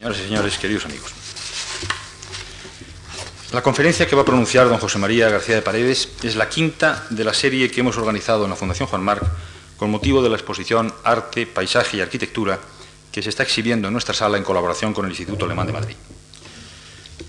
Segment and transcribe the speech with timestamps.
[0.00, 1.12] Señoras y señores, queridos amigos.
[3.52, 7.04] La conferencia que va a pronunciar don José María García de Paredes es la quinta
[7.10, 9.22] de la serie que hemos organizado en la Fundación Juan Marc
[9.76, 12.58] con motivo de la exposición Arte, Paisaje y Arquitectura
[13.12, 15.96] que se está exhibiendo en nuestra sala en colaboración con el Instituto Alemán de Madrid.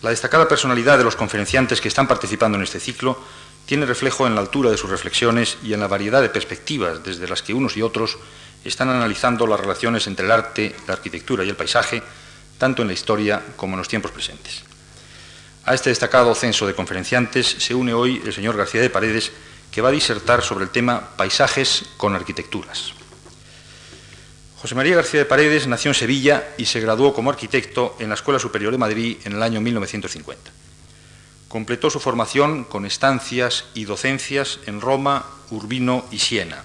[0.02, 3.22] La destacada personalidad de los conferenciantes que están participando en este ciclo
[3.66, 7.28] tiene reflejo en la altura de sus reflexiones y en la variedad de perspectivas desde
[7.28, 8.18] las que unos y otros
[8.64, 12.02] están analizando las relaciones entre el arte, la arquitectura y el paisaje
[12.62, 14.62] tanto en la historia como en los tiempos presentes.
[15.66, 19.32] A este destacado censo de conferenciantes se une hoy el señor García de Paredes,
[19.72, 22.94] que va a disertar sobre el tema Paisajes con arquitecturas.
[24.62, 28.16] José María García de Paredes nació en Sevilla y se graduó como arquitecto en la
[28.16, 30.52] Escuela Superior de Madrid en el año 1950.
[31.48, 36.64] Completó su formación con estancias y docencias en Roma, Urbino y Siena,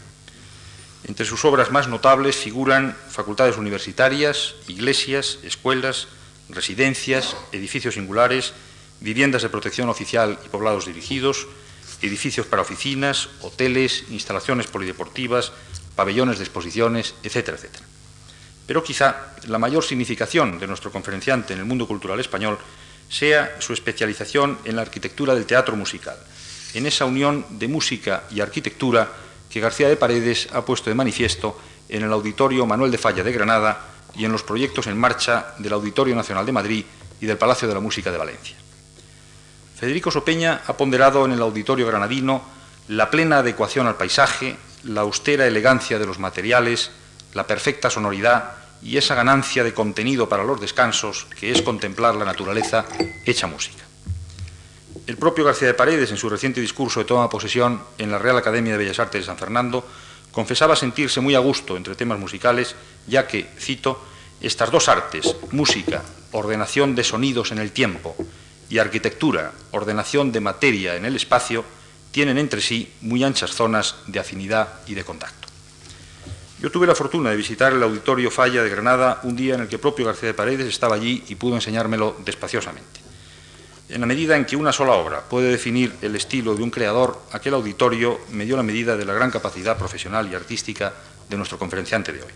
[1.07, 6.09] entre sus obras más notables figuran facultades universitarias, iglesias, escuelas,
[6.49, 8.53] residencias, edificios singulares,
[9.01, 11.47] viviendas de protección oficial y poblados dirigidos,
[12.03, 15.53] edificios para oficinas, hoteles, instalaciones polideportivas,
[15.95, 17.85] pabellones de exposiciones, etcétera, etcétera.
[18.67, 22.59] Pero quizá la mayor significación de nuestro conferenciante en el mundo cultural español
[23.09, 26.17] sea su especialización en la arquitectura del teatro musical,
[26.75, 29.09] en esa unión de música y arquitectura
[29.57, 33.33] que García de Paredes ha puesto de manifiesto en el Auditorio Manuel de Falla de
[33.33, 36.85] Granada y en los proyectos en marcha del Auditorio Nacional de Madrid
[37.23, 38.55] y del Palacio de la Música de Valencia.
[39.75, 42.43] Federico Sopeña ha ponderado en el Auditorio Granadino
[42.89, 46.91] la plena adecuación al paisaje, la austera elegancia de los materiales,
[47.33, 52.27] la perfecta sonoridad y esa ganancia de contenido para los descansos que es contemplar la
[52.27, 52.85] naturaleza
[53.25, 53.86] hecha música.
[55.07, 58.19] El propio García de Paredes, en su reciente discurso de toma de posesión en la
[58.19, 59.87] Real Academia de Bellas Artes de San Fernando,
[60.33, 62.75] confesaba sentirse muy a gusto entre temas musicales,
[63.07, 64.03] ya que, cito,
[64.41, 68.17] estas dos artes, música, ordenación de sonidos en el tiempo,
[68.69, 71.65] y arquitectura, ordenación de materia en el espacio,
[72.11, 75.47] tienen entre sí muy anchas zonas de afinidad y de contacto.
[76.61, 79.69] Yo tuve la fortuna de visitar el Auditorio Falla de Granada un día en el
[79.69, 83.06] que propio García de Paredes estaba allí y pudo enseñármelo despaciosamente.
[83.89, 87.23] En la medida en que una sola obra puede definir el estilo de un creador,
[87.31, 90.93] aquel auditorio me dio la medida de la gran capacidad profesional y artística
[91.29, 92.33] de nuestro conferenciante de hoy.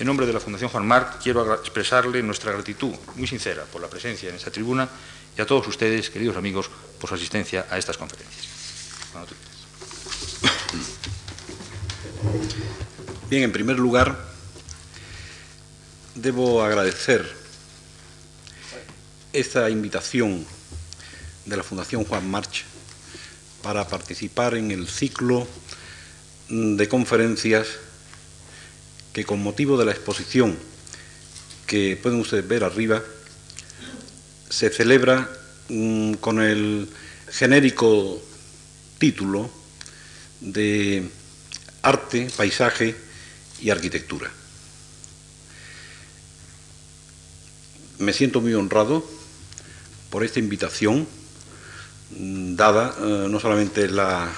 [0.00, 3.88] En nombre de la Fundación Juan Marc, quiero expresarle nuestra gratitud muy sincera por la
[3.88, 4.88] presencia en esta tribuna
[5.38, 6.68] y a todos ustedes, queridos amigos,
[7.00, 8.46] por su asistencia a estas conferencias.
[13.30, 14.18] Bien, en primer lugar,
[16.16, 17.24] debo agradecer
[19.32, 20.46] esta invitación
[21.46, 22.64] de la Fundación Juan March
[23.62, 25.46] para participar en el ciclo
[26.48, 27.68] de conferencias
[29.12, 30.56] que con motivo de la exposición
[31.66, 33.02] que pueden ustedes ver arriba
[34.50, 35.28] se celebra
[35.68, 36.88] mm, con el
[37.30, 38.22] genérico
[38.98, 39.50] título
[40.40, 41.08] de
[41.82, 42.94] arte, paisaje
[43.60, 44.30] y arquitectura.
[47.98, 49.08] Me siento muy honrado
[50.10, 51.25] por esta invitación Mm,
[52.10, 54.30] dada eh, no solamente la,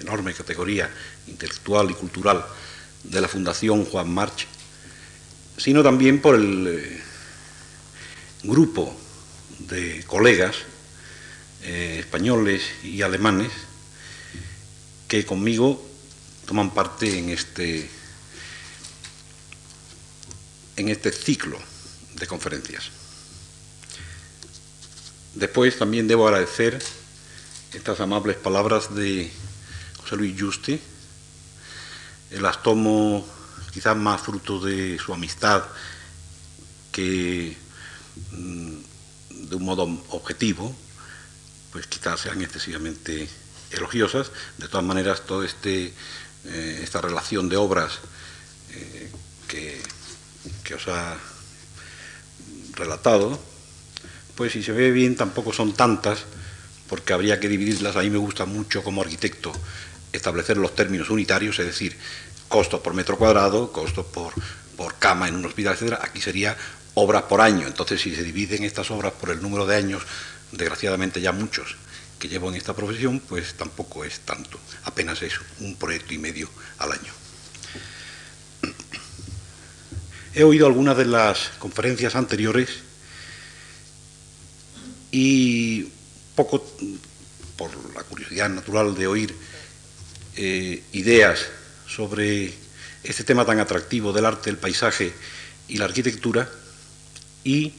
[0.00, 0.90] enorme categoría
[1.26, 2.44] intelectual y cultural
[3.02, 4.46] de la Fundación Juan March,
[5.56, 7.02] sino también por el eh,
[8.44, 8.96] grupo
[9.58, 10.56] de colegas
[11.62, 13.50] eh, españoles y alemanes
[15.08, 15.84] que conmigo
[16.46, 17.88] toman parte en este,
[20.76, 21.58] en este ciclo
[22.14, 22.97] de conferencias.
[25.38, 26.82] Después también debo agradecer
[27.72, 29.30] estas amables palabras de
[29.98, 30.80] José Luis Juste.
[32.32, 33.24] Las tomo
[33.72, 35.62] quizás más fruto de su amistad
[36.90, 37.56] que
[38.32, 38.78] mm,
[39.30, 40.74] de un modo objetivo,
[41.70, 43.28] pues quizás sean excesivamente
[43.70, 44.32] elogiosas.
[44.56, 45.94] De todas maneras, toda este,
[46.46, 48.00] eh, esta relación de obras
[48.72, 49.12] eh,
[49.46, 51.16] que os ha
[52.74, 53.38] relatado,
[54.38, 56.20] pues si se ve bien tampoco son tantas,
[56.88, 57.96] porque habría que dividirlas.
[57.96, 59.52] A mí me gusta mucho como arquitecto
[60.12, 61.98] establecer los términos unitarios, es decir,
[62.46, 64.32] costos por metro cuadrado, costos por,
[64.76, 65.98] por cama en un hospital, etc.
[66.00, 66.56] Aquí sería
[66.94, 67.66] obras por año.
[67.66, 70.04] Entonces, si se dividen estas obras por el número de años,
[70.52, 71.74] desgraciadamente ya muchos
[72.20, 74.60] que llevo en esta profesión, pues tampoco es tanto.
[74.84, 76.48] Apenas es un proyecto y medio
[76.78, 77.12] al año.
[80.32, 82.86] He oído algunas de las conferencias anteriores
[85.10, 85.88] y
[86.34, 86.64] poco
[87.56, 89.34] por la curiosidad natural de oír
[90.36, 91.46] eh, ideas
[91.88, 92.54] sobre
[93.02, 95.12] este tema tan atractivo del arte, el paisaje
[95.66, 96.48] y la arquitectura,
[97.44, 97.72] y,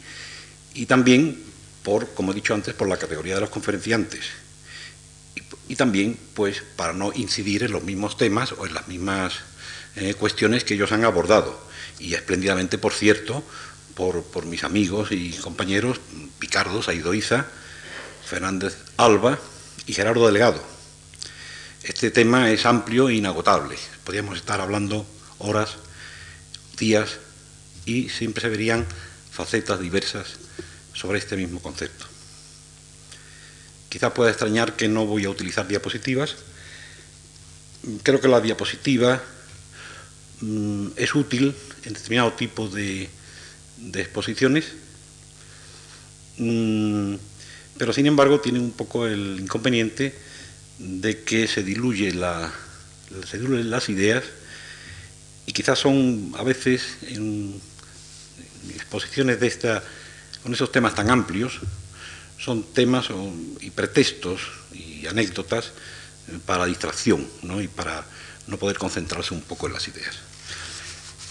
[0.87, 1.41] también
[1.83, 4.25] por, como he dicho antes, por la categoría de los conferenciantes.
[5.67, 9.35] Y, también, pues, para no incidir en los mismos temas o en las mismas
[9.95, 11.59] eh, cuestiones que ellos han abordado.
[11.99, 13.43] Y espléndidamente, por cierto,
[13.99, 15.99] por, mis amigos y compañeros,
[16.39, 17.47] Picardo, Saidoiza,
[18.25, 19.37] Fernández Alba
[19.87, 20.63] y Gerardo Delegado.
[21.83, 23.75] Este tema es amplio e inagotable.
[24.05, 25.05] Podríamos estar hablando
[25.39, 25.75] horas,
[26.77, 27.17] días
[27.85, 28.85] y siempre se verían
[29.31, 30.37] facetas diversas
[30.93, 32.05] sobre este mismo concepto.
[33.89, 36.35] Quizás pueda extrañar que no voy a utilizar diapositivas.
[38.03, 39.21] Creo que la diapositiva
[40.39, 41.53] mm, es útil
[41.83, 43.09] en determinado tipo de,
[43.93, 44.65] exposiciones,
[46.37, 47.15] mm,
[47.77, 50.13] pero sin embargo tiene un poco el inconveniente
[50.77, 52.51] de que se diluye la,
[53.29, 54.23] se diluyen las ideas
[55.45, 57.59] y quizás son a veces en,
[58.75, 59.83] exposiciones de esta,
[60.43, 61.59] con esos temas tan amplios,
[62.37, 63.07] son temas
[63.59, 64.41] y pretextos
[64.73, 65.71] y anécdotas
[66.45, 67.27] para distracción
[67.61, 68.05] y para
[68.47, 70.15] no poder concentrarse un poco en las ideas.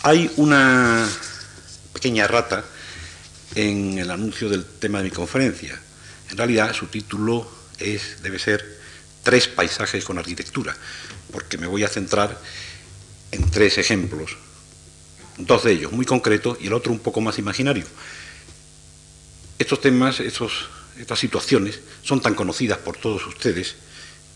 [0.03, 1.09] Hay una
[1.99, 2.65] pequeña rata
[3.57, 5.75] en el anuncio del tema de mi conferencia.
[6.31, 8.79] En realidad su título es, debe ser
[9.25, 10.75] Tres paisajes con arquitectura,
[11.33, 12.41] porque me voy a centrar
[13.33, 14.39] en tres ejemplos,
[15.37, 17.85] dos de ellos muy concretos y el otro un poco más imaginario.
[19.59, 23.75] Estos temas, estas situaciones son tan conocidas por todos ustedes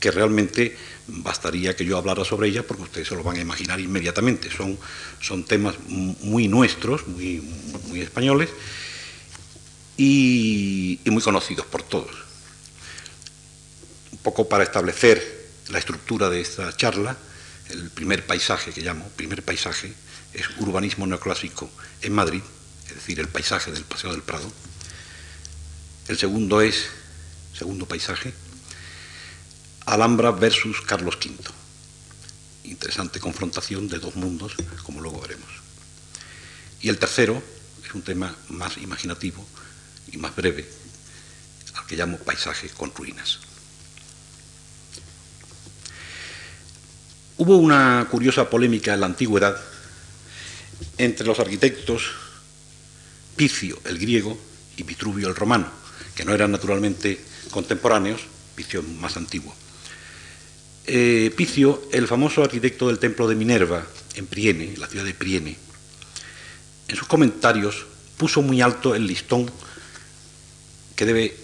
[0.02, 0.76] que realmente
[1.06, 4.50] bastaría que yo hablara sobre ellas porque ustedes se lo van a imaginar inmediatamente.
[4.50, 4.76] Son,
[5.20, 7.40] son temas muy nuestros, muy,
[7.86, 8.50] muy españoles
[9.96, 12.10] y, y muy conocidos por todos.
[14.10, 17.16] Un poco para establecer la estructura de esta charla,
[17.70, 19.94] el primer paisaje que llamo, primer paisaje,
[20.34, 21.70] es urbanismo neoclásico
[22.00, 22.42] en Madrid,
[22.88, 24.50] es decir, el paisaje del Paseo del Prado.
[26.08, 26.88] El segundo es,
[27.56, 28.34] segundo paisaje,
[29.86, 31.34] Alhambra versus Carlos V.
[32.64, 35.50] Interesante confrontación de dos mundos, como luego veremos.
[36.80, 37.42] Y el tercero
[37.84, 39.46] es un tema más imaginativo
[40.10, 40.68] y más breve,
[41.74, 43.40] al que llamo paisaje con ruinas.
[47.38, 49.60] Hubo una curiosa polémica en la antigüedad
[50.98, 52.02] entre los arquitectos
[53.34, 54.38] Picio, el griego,
[54.76, 55.66] y Vitruvio, el romano,
[56.14, 58.20] que no eran naturalmente contemporáneos,
[58.54, 59.54] Picio más antiguo.
[60.86, 63.86] Eh, Picio, el famoso arquitecto del templo de Minerva,
[64.16, 65.56] en Priene, la ciudad de Priene,
[66.88, 67.86] en sus comentarios
[68.16, 69.50] puso muy alto el listón
[70.96, 71.36] que debe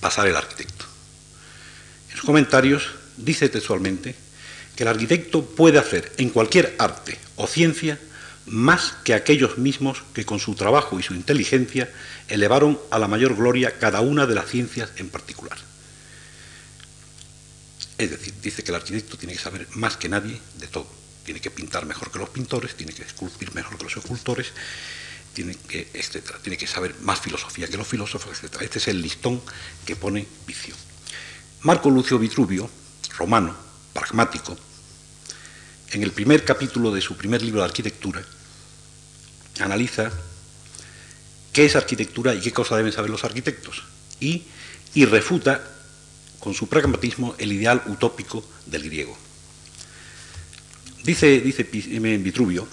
[0.00, 0.84] pasar el arquitecto.
[2.10, 4.14] En sus comentarios dice textualmente
[4.74, 7.98] que el arquitecto puede hacer en cualquier arte o ciencia
[8.46, 11.90] más que aquellos mismos que con su trabajo y su inteligencia
[12.28, 15.58] elevaron a la mayor gloria cada una de las ciencias en particular.
[18.00, 20.86] Es decir, dice que el arquitecto tiene que saber más que nadie de todo.
[21.22, 24.52] Tiene que pintar mejor que los pintores, tiene que esculpir mejor que los escultores,
[25.34, 26.38] tiene que, etcétera.
[26.40, 28.64] Tiene que saber más filosofía que los filósofos, etcétera.
[28.64, 29.42] Este es el listón
[29.84, 30.74] que pone Vicio.
[31.60, 32.70] Marco Lucio Vitruvio,
[33.18, 33.54] romano,
[33.92, 34.56] pragmático,
[35.90, 38.24] en el primer capítulo de su primer libro de arquitectura,
[39.60, 40.10] analiza
[41.52, 43.82] qué es arquitectura y qué cosa deben saber los arquitectos,
[44.20, 44.46] y,
[45.04, 45.79] refuta
[46.40, 49.16] con su pragmatismo el ideal utópico del griego.
[51.04, 52.66] Dice, dice Vitruvio,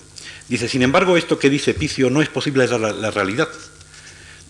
[0.50, 3.47] dice, sin embargo, esto que dice Picio no es posible la, la realidad,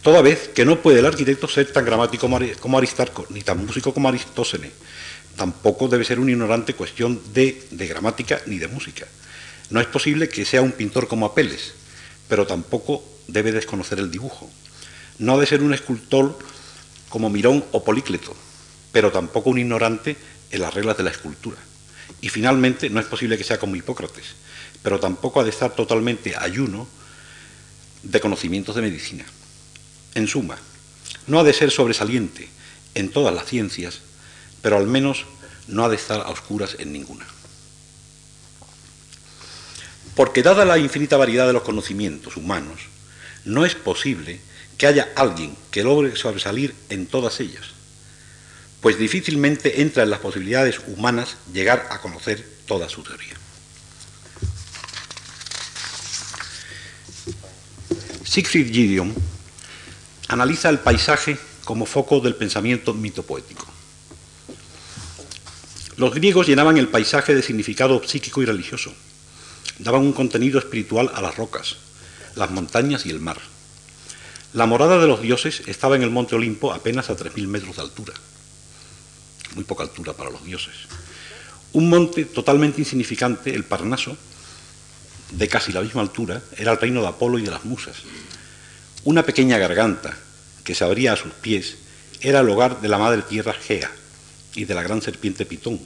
[0.02, 3.94] toda vez que no puede el arquitecto ser tan gramático como Aristarco, ni tan músico
[3.94, 4.72] como Aristócenes,
[5.38, 9.08] tampoco debe ser un ignorante cuestión de, gramática ni de música.
[9.70, 11.74] No es posible que sea un pintor como Apeles,
[12.28, 14.50] pero tampoco debe desconocer el dibujo.
[15.20, 16.38] No ha de ser un escultor
[17.08, 18.36] como Mirón o Polícleto,
[18.92, 20.16] pero tampoco un ignorante
[20.52, 21.58] en las reglas de la escultura.
[22.22, 24.26] Y finalmente, no es posible que sea como Hipócrates,
[24.82, 26.88] pero tampoco ha de estar totalmente ayuno
[28.04, 29.26] de conocimientos de medicina.
[30.16, 30.58] En suma,
[31.28, 32.48] no ha de ser sobresaliente
[32.96, 34.00] en todas las ciencias,
[34.62, 35.26] pero al menos
[35.68, 37.26] no ha de estar a oscuras en ninguna.
[40.16, 42.80] Porque dada la infinita variedad de los conocimientos humanos,
[43.46, 44.42] no es posible
[44.78, 47.77] que haya alguien que logre sobresalir en todas ellas,
[48.82, 53.34] pues difícilmente entra en las posibilidades humanas llegar a conocer toda su teoría.
[58.24, 59.16] Siegfried Gideon
[60.28, 63.66] analiza el paisaje como foco del pensamiento mitopoético.
[65.98, 68.94] Los griegos llenaban el paisaje de significado psíquico y religioso.
[69.80, 71.78] Daban un contenido espiritual a las rocas,
[72.36, 73.40] las montañas y el mar.
[74.54, 77.82] La morada de los dioses estaba en el monte Olimpo apenas a 3.000 metros de
[77.82, 78.14] altura.
[79.58, 80.76] Muy poca altura para los dioses.
[81.74, 84.16] Un monte totalmente insignificante, el Parnaso,
[85.32, 87.96] de casi la misma altura, era el reino de Apolo y de las musas.
[89.04, 90.16] Una pequeña garganta
[90.64, 91.78] que se abría a sus pies
[92.22, 93.90] era el hogar de la madre tierra Gea
[94.54, 95.82] y de la gran serpiente Pitón,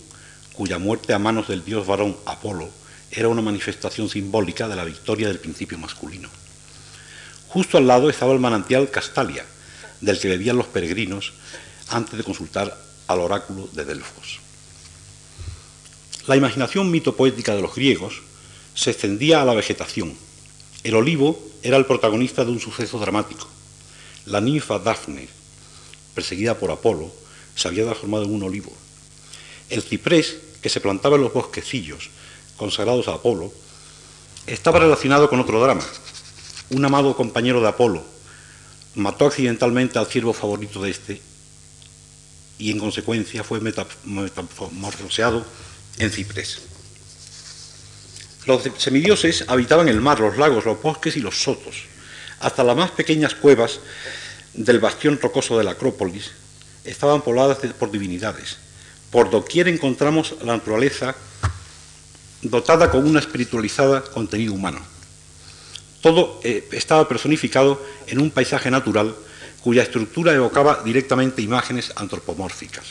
[0.51, 2.69] cuya muerte a manos del dios varón Apolo
[3.09, 6.27] era una manifestación simbólica de la victoria del principio masculino.
[7.47, 9.45] Justo al lado estaba el manantial Castalia,
[10.01, 11.31] del que bebían los peregrinos
[11.87, 14.39] antes de consultar al oráculo de Delfos.
[16.27, 18.21] La imaginación mitopoética de los griegos
[18.75, 20.15] se extendía a la vegetación.
[20.83, 23.47] El olivo era el protagonista de un suceso dramático.
[24.25, 25.27] La ninfa Dafne,
[26.13, 27.11] perseguida por Apolo,
[27.55, 28.71] se había transformado en un olivo.
[29.69, 32.09] El ciprés, que se plantaba en los bosquecillos
[32.55, 33.51] consagrados a Apolo,
[34.45, 35.83] estaba relacionado con otro drama.
[36.69, 38.03] Un amado compañero de Apolo
[38.95, 41.21] mató accidentalmente al ciervo favorito de este
[42.61, 45.43] y en consecuencia fue metamorfoseado
[45.97, 46.61] en ciprés.
[48.45, 51.85] Los semidioses habitaban el mar, los lagos, los bosques y los sotos.
[52.39, 53.79] Hasta las más pequeñas cuevas
[54.53, 56.31] del bastión rocoso de la Acrópolis
[56.85, 58.57] estaban pobladas por divinidades.
[59.09, 61.15] Por doquier encontramos la naturaleza
[62.43, 64.81] dotada con una espiritualizada contenido humano.
[66.01, 69.15] Todo eh, estaba personificado en un paisaje natural
[69.63, 72.85] cuya estructura evocaba directamente imágenes antropomórficas.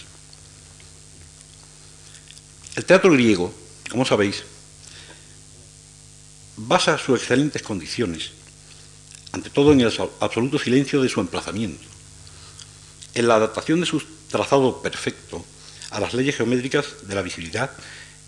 [2.76, 3.52] El teatro griego,
[3.90, 4.44] como sabéis,
[6.56, 8.30] basa sus excelentes condiciones,
[9.32, 11.86] ante todo en el absoluto silencio de su emplazamiento,
[13.14, 15.44] en la adaptación de su trazado perfecto
[15.90, 17.70] a las leyes geométricas de la visibilidad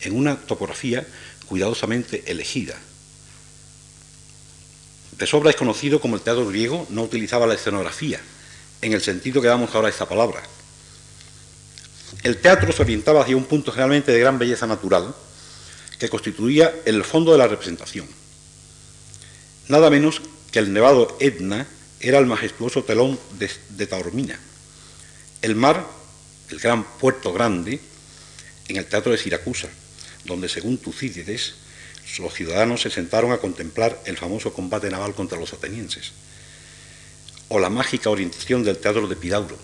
[0.01, 1.07] en una topografía
[1.47, 2.79] cuidadosamente elegida.
[5.23, 8.21] De sobra es conocido como el teatro griego no utilizaba la escenografía,
[8.81, 10.43] en el sentido que damos ahora a esta palabra.
[12.25, 15.15] El teatro se orientaba hacia un punto generalmente de gran belleza natural,
[16.01, 18.09] que constituía el fondo de la representación.
[19.69, 21.69] Nada menos que el nevado Etna
[22.01, 24.41] era el majestuoso telón de, de Taormina.
[25.41, 25.87] El mar,
[26.51, 27.79] el gran puerto grande,
[28.67, 29.69] en el teatro de Siracusa,
[30.25, 31.55] donde según Tucídides
[32.19, 36.13] los ciudadanos se sentaron a contemplar el famoso combate naval contra los atenienses,
[37.49, 39.57] o la mágica orientación del teatro de Pidauro,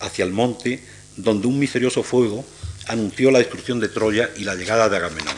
[0.00, 0.82] hacia el monte
[1.16, 2.44] donde un misterioso fuego
[2.88, 5.36] anunció la destrucción de Troya y la llegada de Agamenón.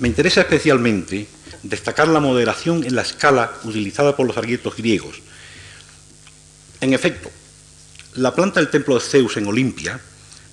[0.00, 1.26] Me interesa especialmente
[1.62, 5.20] destacar la moderación en la escala utilizada por los arguietos griegos.
[6.80, 7.30] En efecto,
[8.14, 10.00] la planta del templo de Zeus en Olimpia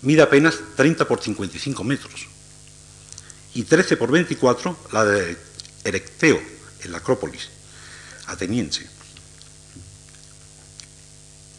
[0.02, 2.35] mide apenas 30 por 55 metros
[3.56, 5.38] y 13 por 24 la de
[5.84, 6.40] Erecteo
[6.84, 7.50] en la Acrópolis
[8.28, 8.88] ateniense.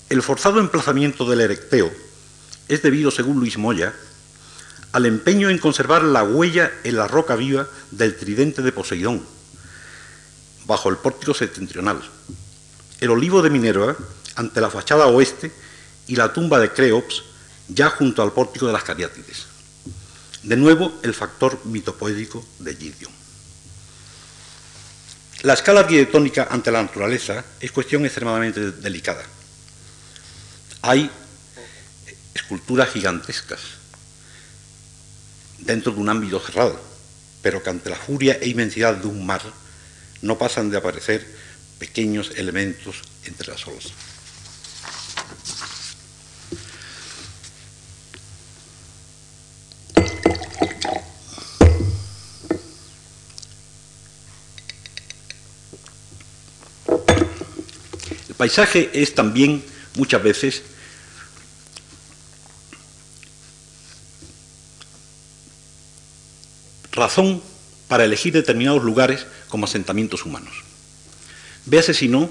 [0.09, 1.91] El forzado emplazamiento del Erecteo
[2.69, 3.95] es debido, según Luis Moya,
[4.93, 9.25] al empeño en conservar la huella en la roca viva del tridente de Poseidón,
[10.67, 12.01] bajo el pórtico septentrional,
[13.01, 13.97] el olivo de Minerva
[14.37, 15.51] ante la fachada oeste
[16.07, 17.23] y la tumba de Creops
[17.69, 19.56] ya junto al pórtico de las Cariátides.
[20.47, 23.13] De nuevo, el factor mitopoético de Gideon.
[25.43, 29.25] La escala arquitectónica ante la naturaleza es cuestión extremadamente delicada.
[30.83, 31.11] Hay
[32.33, 33.59] esculturas gigantescas
[35.59, 36.81] dentro de un ámbito cerrado,
[37.43, 39.43] pero que ante la furia e inmensidad de un mar
[40.23, 41.27] no pasan de aparecer
[41.81, 43.87] pequeños elementos entre las olas.
[58.37, 59.65] Paisaje es también
[59.97, 60.63] muchas veces
[66.93, 67.43] razón
[67.89, 70.65] para elegir determinados lugares como asentamientos humanos.
[71.67, 72.31] Véase si no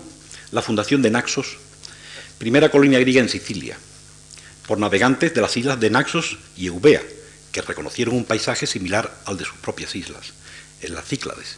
[0.51, 1.57] la fundación de Naxos,
[2.37, 3.77] primera colonia griega en Sicilia,
[4.67, 7.01] por navegantes de las islas de Naxos y Eubea,
[7.51, 10.33] que reconocieron un paisaje similar al de sus propias islas,
[10.81, 11.57] en las Cíclades,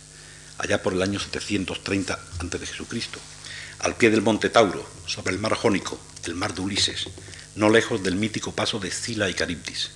[0.58, 3.37] allá por el año 730 a.C.,
[3.80, 7.08] al pie del monte Tauro, sobre el mar Jónico, el mar de Ulises,
[7.56, 9.92] no lejos del mítico paso de Scila y Caribdis.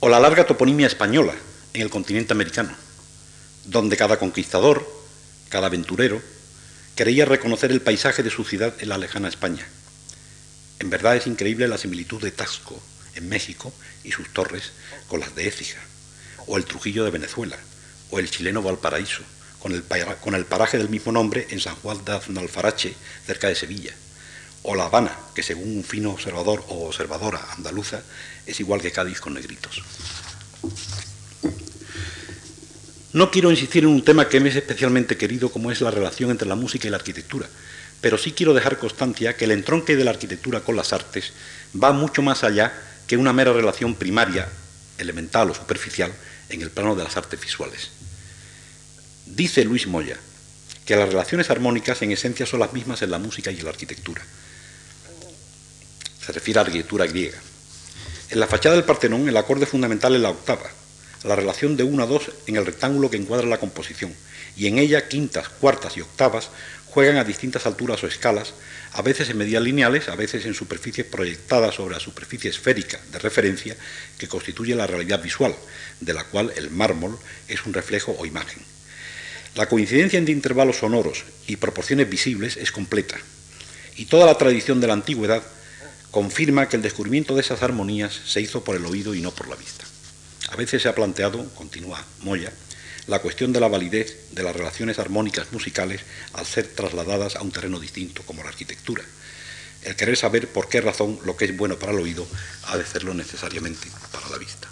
[0.00, 1.34] O la larga toponimia española
[1.74, 2.74] en el continente americano,
[3.64, 4.86] donde cada conquistador,
[5.48, 6.22] cada aventurero,
[6.94, 9.66] creía reconocer el paisaje de su ciudad en la lejana España.
[10.80, 12.80] En verdad es increíble la similitud de Tasco,
[13.14, 13.72] en México,
[14.04, 14.72] y sus torres
[15.08, 15.80] con las de Écija,
[16.46, 17.58] o el Trujillo de Venezuela,
[18.10, 19.22] o el chileno Valparaíso,
[19.60, 22.94] con el, paraje del mismo nombre en San Juan de Aznalfarache,
[23.26, 23.92] cerca de Sevilla,
[24.62, 28.02] o La Habana, que según un fino observador o observadora andaluza
[28.46, 29.82] es igual que Cádiz con negritos.
[33.12, 36.30] No quiero insistir en un tema que me es especialmente querido como es la relación
[36.30, 37.48] entre la música y la arquitectura,
[38.00, 41.32] pero sí quiero dejar constancia que el entronque de la arquitectura con las artes
[41.74, 42.72] va mucho más allá
[43.06, 44.48] que una mera relación primaria,
[44.98, 46.12] elemental o superficial,
[46.50, 47.90] en el plano de las artes visuales.
[49.34, 50.18] Dice Luis Moya
[50.84, 53.70] que las relaciones armónicas en esencia son las mismas en la música y en la
[53.70, 54.22] arquitectura.
[56.24, 57.38] Se refiere a la arquitectura griega.
[58.30, 60.70] En la fachada del Partenón el acorde fundamental es la octava,
[61.24, 64.14] la relación de 1 a 2 en el rectángulo que encuadra la composición,
[64.56, 66.48] y en ella quintas, cuartas y octavas
[66.86, 68.54] juegan a distintas alturas o escalas,
[68.92, 73.18] a veces en medidas lineales, a veces en superficies proyectadas sobre la superficie esférica de
[73.18, 73.76] referencia
[74.16, 75.54] que constituye la realidad visual,
[76.00, 78.77] de la cual el mármol es un reflejo o imagen.
[79.54, 83.16] La coincidencia entre intervalos sonoros y proporciones visibles es completa,
[83.96, 85.42] y toda la tradición de la antigüedad
[86.10, 89.48] confirma que el descubrimiento de esas armonías se hizo por el oído y no por
[89.48, 89.84] la vista.
[90.50, 92.52] A veces se ha planteado, continúa Moya,
[93.06, 96.02] la cuestión de la validez de las relaciones armónicas musicales
[96.34, 99.02] al ser trasladadas a un terreno distinto, como la arquitectura.
[99.82, 102.26] El querer saber por qué razón lo que es bueno para el oído
[102.66, 104.68] ha de serlo necesariamente para la vista.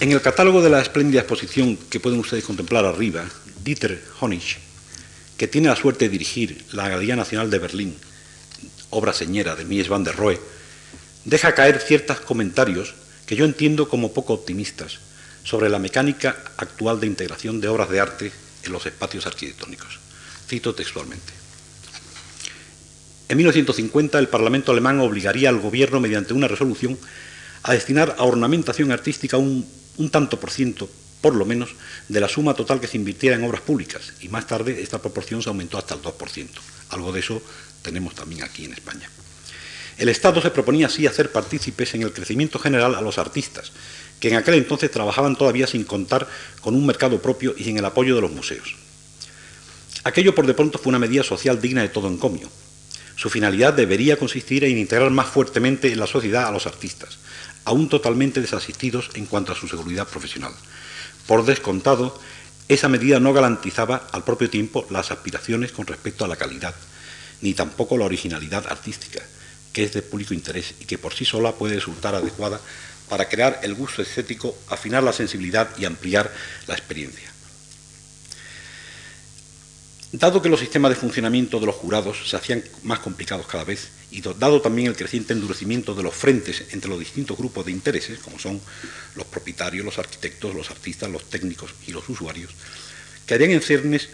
[0.00, 3.24] En el catálogo de la espléndida exposición que pueden ustedes contemplar arriba,
[3.64, 4.58] Dieter Honich,
[5.36, 7.96] que tiene la suerte de dirigir la Galería Nacional de Berlín,
[8.90, 10.38] obra señera de Mies van der Rohe,
[11.24, 12.94] deja caer ciertos comentarios
[13.26, 15.00] que yo entiendo como poco optimistas
[15.42, 19.98] sobre la mecánica actual de integración de obras de arte en los espacios arquitectónicos.
[20.46, 21.32] Cito textualmente.
[23.28, 26.96] En 1950 el Parlamento alemán obligaría al gobierno mediante una resolución
[27.64, 29.66] a destinar a ornamentación artística un,
[29.98, 30.88] un tanto por ciento,
[31.20, 31.70] por lo menos,
[32.08, 35.42] de la suma total que se invirtiera en obras públicas y más tarde esta proporción
[35.42, 36.48] se aumentó hasta el 2%.
[36.90, 37.42] Algo de eso
[37.82, 39.10] tenemos también aquí en España.
[39.98, 43.72] El Estado se proponía así hacer partícipes en el crecimiento general a los artistas,
[44.20, 46.28] que en aquel entonces trabajaban todavía sin contar
[46.60, 48.76] con un mercado propio y sin el apoyo de los museos.
[50.04, 52.48] Aquello por de pronto fue una medida social digna de todo encomio.
[53.16, 57.18] Su finalidad debería consistir en integrar más fuertemente en la sociedad a los artistas,
[57.68, 60.54] aún totalmente desasistidos en cuanto a su seguridad profesional.
[61.26, 62.18] Por descontado,
[62.66, 66.74] esa medida no garantizaba al propio tiempo las aspiraciones con respecto a la calidad,
[67.42, 69.20] ni tampoco la originalidad artística,
[69.74, 72.58] que es de público interés y que por sí sola puede resultar adecuada
[73.06, 76.32] para crear el gusto estético, afinar la sensibilidad y ampliar
[76.66, 77.27] la experiencia.
[80.12, 83.90] Dado que los sistemas de funcionamiento de los jurados se hacían más complicados cada vez,
[84.10, 88.18] y dado también el creciente endurecimiento de los frentes entre los distintos grupos de intereses,
[88.18, 88.58] como son
[89.16, 92.52] los propietarios, los arquitectos, los artistas, los técnicos y los usuarios,
[93.26, 94.08] quedarían en ciernes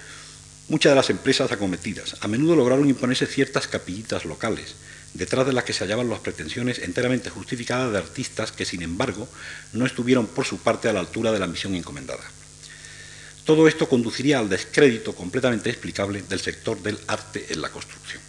[0.68, 2.16] muchas de las empresas acometidas.
[2.20, 4.74] A menudo lograron imponerse ciertas capillitas locales,
[5.12, 9.28] detrás de las que se hallaban las pretensiones enteramente justificadas de artistas que, sin embargo,
[9.72, 12.24] no estuvieron por su parte a la altura de la misión encomendada.
[13.44, 18.22] Todo esto conduciría al descrédito completamente explicable del sector del arte en la construcción.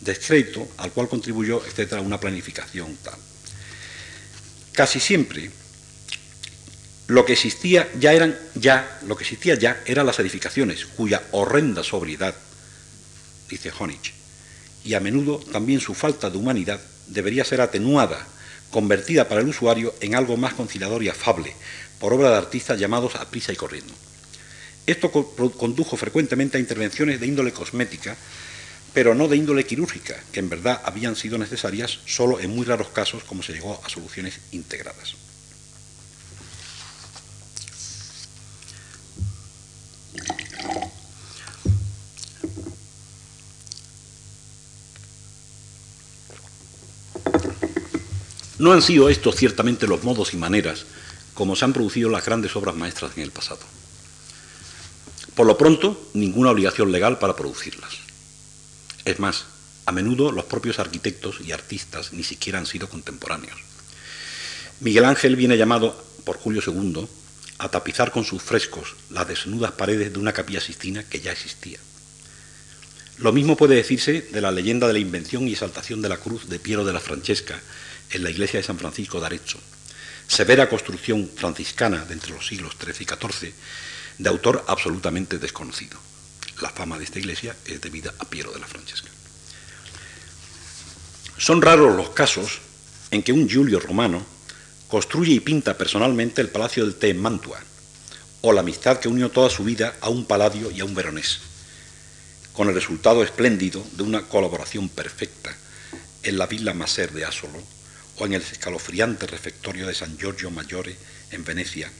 [0.00, 3.18] Descrédito al cual contribuyó, etcétera, una planificación tal.
[4.72, 5.50] Casi siempre
[7.06, 11.82] lo que existía ya eran ya, lo que existía ya eran las edificaciones, cuya horrenda
[11.82, 12.34] sobriedad,
[13.48, 14.12] dice Honich,
[14.84, 18.26] y a menudo también su falta de humanidad debería ser atenuada,
[18.70, 21.54] convertida para el usuario en algo más conciliador y afable,
[22.02, 23.94] por obra de artistas llamados a prisa y corriendo.
[24.86, 28.16] Esto condujo frecuentemente a intervenciones de índole cosmética,
[28.92, 32.88] pero no de índole quirúrgica, que en verdad habían sido necesarias solo en muy raros
[32.88, 35.14] casos como se llegó a soluciones integradas.
[48.58, 50.84] No han sido estos ciertamente los modos y maneras
[51.34, 53.60] como se han producido las grandes obras maestras en el pasado.
[55.34, 57.92] Por lo pronto, ninguna obligación legal para producirlas.
[59.04, 59.46] Es más,
[59.86, 63.58] a menudo los propios arquitectos y artistas ni siquiera han sido contemporáneos.
[64.80, 67.06] Miguel Ángel viene llamado por Julio II
[67.58, 71.78] a tapizar con sus frescos las desnudas paredes de una capilla sistina que ya existía.
[73.18, 76.48] Lo mismo puede decirse de la leyenda de la invención y exaltación de la cruz
[76.48, 77.60] de Piero de la Francesca
[78.10, 79.26] en la iglesia de San Francisco de
[80.26, 83.54] severa construcción franciscana de entre los siglos XIII y XIV,
[84.18, 85.98] de autor absolutamente desconocido.
[86.60, 89.10] La fama de esta iglesia es debida a Piero de la Francesca.
[91.38, 92.60] Son raros los casos
[93.10, 94.24] en que un Julio romano
[94.88, 97.58] construye y pinta personalmente el Palacio del Té en Mantua,
[98.42, 101.40] o la amistad que unió toda su vida a un paladio y a un veronés,
[102.52, 105.56] con el resultado espléndido de una colaboración perfecta
[106.22, 107.62] en la Villa Maser de Asolo
[108.18, 110.96] o en el escalofriante refectorio de San Giorgio Maggiore
[111.30, 111.90] en Venecia,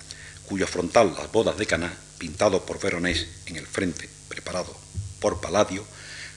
[0.46, 4.76] cuyo frontal, las bodas de Caná, pintado por Veronés en el frente, preparado
[5.20, 5.84] por Palladio,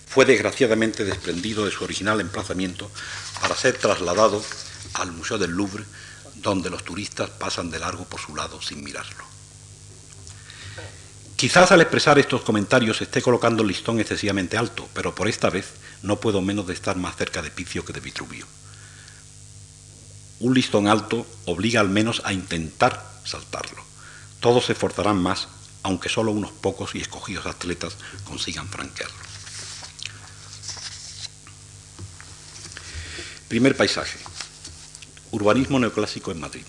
[0.08, 2.90] fue desgraciadamente desprendido de su original emplazamiento
[3.42, 4.44] para ser trasladado
[4.94, 5.84] al Museo del Louvre,
[6.36, 9.26] donde los turistas pasan de largo por su lado sin mirarlo.
[11.36, 15.66] Quizás al expresar estos comentarios esté colocando el listón excesivamente alto, pero por esta vez
[16.02, 18.46] no puedo menos de estar más cerca de Picio que de Vitruvio.
[20.40, 23.84] Un listón alto obliga al menos a intentar saltarlo.
[24.40, 25.48] Todos se esforzarán más,
[25.84, 27.96] aunque solo unos pocos y escogidos atletas
[28.26, 29.16] consigan franquearlo.
[33.48, 34.20] Primer paisaje.
[35.32, 36.66] Urbanismo neoclásico en Madrid.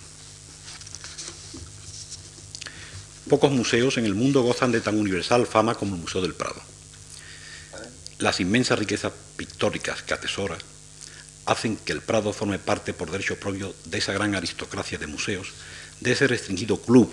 [3.28, 6.62] Pocos museos en el mundo gozan de tan universal fama como el Museo del Prado.
[8.18, 10.56] Las inmensas riquezas pictóricas que atesora
[11.46, 15.52] hacen que el Prado forme parte por derecho propio de esa gran aristocracia de museos,
[16.00, 17.10] de ese restringido club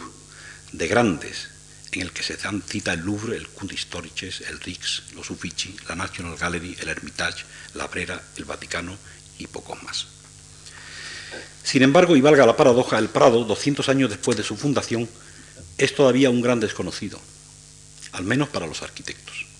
[0.72, 1.50] de grandes
[1.92, 5.96] en el que se dan cita el Louvre, el Kunsthistorisches, el Rix, los Uffizi, la
[5.96, 8.98] National Gallery, el Hermitage, la Brera, el Vaticano
[9.38, 10.08] y pocos más.
[11.64, 15.08] Sin embargo, y valga la paradoja, el Prado, 200 años después de su fundación,
[15.78, 17.22] es todavía un gran desconocido,
[18.12, 19.53] al menos para los arquitectos.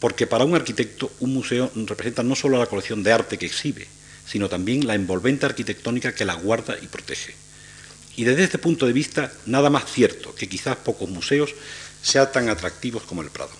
[0.00, 3.88] Porque para un arquitecto un museo representa no solo la colección de arte que exhibe,
[4.26, 7.34] sino también la envolvente arquitectónica que la guarda y protege.
[8.16, 11.54] Y desde este punto de vista, nada más cierto que quizás pocos museos
[12.02, 13.52] sean tan atractivos como el Prado.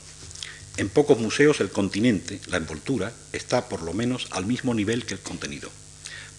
[0.76, 5.14] En pocos museos el continente, la envoltura, está por lo menos al mismo nivel que
[5.14, 5.70] el contenido.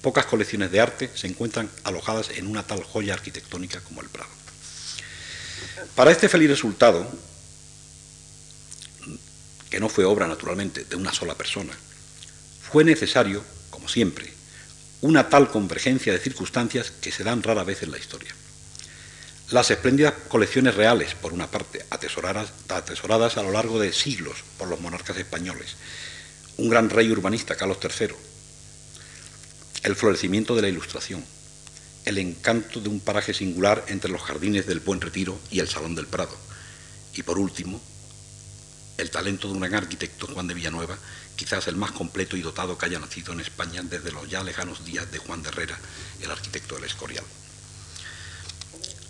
[0.01, 4.29] Pocas colecciones de arte se encuentran alojadas en una tal joya arquitectónica como el Prado.
[5.95, 7.09] Para este feliz resultado,
[9.69, 11.73] que no fue obra naturalmente de una sola persona,
[12.71, 14.33] fue necesario, como siempre,
[15.01, 18.33] una tal convergencia de circunstancias que se dan rara vez en la historia.
[19.51, 24.67] Las espléndidas colecciones reales, por una parte, atesoradas, atesoradas a lo largo de siglos por
[24.67, 25.75] los monarcas españoles,
[26.57, 28.09] un gran rey urbanista, Carlos III,
[29.83, 31.25] el florecimiento de la Ilustración,
[32.05, 35.95] el encanto de un paraje singular entre los jardines del Buen Retiro y el Salón
[35.95, 36.35] del Prado.
[37.15, 37.81] Y por último,
[38.99, 40.97] el talento de un gran arquitecto, Juan de Villanueva,
[41.35, 44.85] quizás el más completo y dotado que haya nacido en España desde los ya lejanos
[44.85, 45.79] días de Juan de Herrera,
[46.21, 47.23] el arquitecto del Escorial.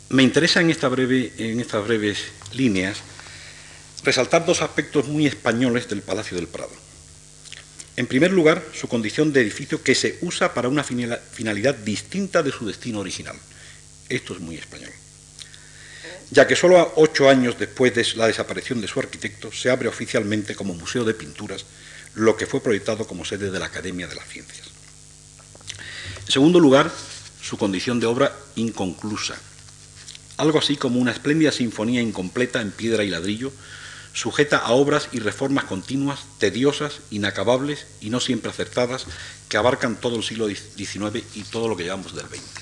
[0.09, 2.19] Me interesa en, en estas breves
[2.53, 2.97] líneas
[4.03, 6.71] resaltar dos aspectos muy españoles del Palacio del Prado.
[7.95, 12.51] En primer lugar, su condición de edificio que se usa para una finalidad distinta de
[12.51, 13.35] su destino original.
[14.07, 14.91] Esto es muy español.
[16.31, 20.55] Ya que solo ocho años después de la desaparición de su arquitecto se abre oficialmente
[20.55, 21.65] como museo de pinturas,
[22.13, 24.67] lo que fue proyectado como sede de la Academia de las Ciencias.
[26.25, 26.91] En segundo lugar,
[27.41, 29.35] su condición de obra inconclusa,
[30.37, 33.51] algo así como una espléndida sinfonía incompleta en piedra y ladrillo,
[34.13, 39.05] sujeta a obras y reformas continuas, tediosas, inacabables y no siempre acertadas,
[39.49, 42.58] que abarcan todo el siglo XIX y todo lo que llevamos del XX.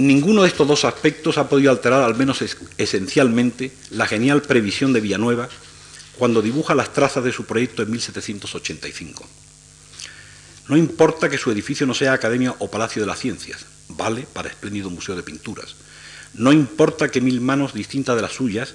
[0.00, 2.42] Ninguno de estos dos aspectos ha podido alterar, al menos
[2.78, 5.48] esencialmente, la genial previsión de Villanueva
[6.18, 9.26] cuando dibuja las trazas de su proyecto en 1785.
[10.68, 14.48] No importa que su edificio no sea Academia o Palacio de las Ciencias, vale para
[14.48, 15.74] espléndido museo de pinturas
[16.34, 18.74] no importa que mil manos distintas de las suyas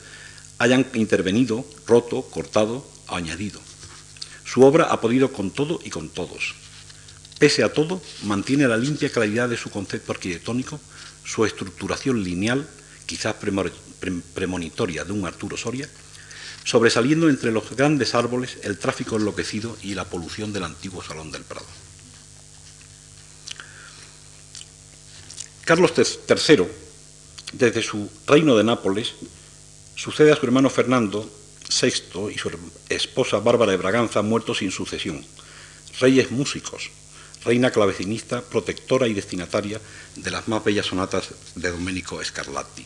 [0.57, 3.59] hayan intervenido, roto, cortado o añadido.
[4.43, 6.55] Su obra ha podido con todo y con todos.
[7.39, 10.79] Pese a todo, mantiene la limpia claridad de su concepto arquitectónico,
[11.25, 12.67] su estructuración lineal,
[13.05, 13.35] quizás
[14.33, 15.89] premonitoria de un Arturo Soria,
[16.63, 21.43] sobresaliendo entre los grandes árboles el tráfico enloquecido y la polución del antiguo Salón del
[21.43, 21.67] Prado.
[25.65, 26.67] Carlos III
[27.57, 29.13] desde su reino de Nápoles,
[29.95, 31.29] sucede a su hermano Fernando
[31.69, 32.51] VI y su
[32.89, 35.25] esposa Bárbara de Braganza muertos sin sucesión,
[35.99, 36.91] reyes músicos,
[37.45, 39.79] reina clavecinista, protectora y destinataria
[40.15, 42.86] de las más bellas sonatas de Domenico Scarlatti.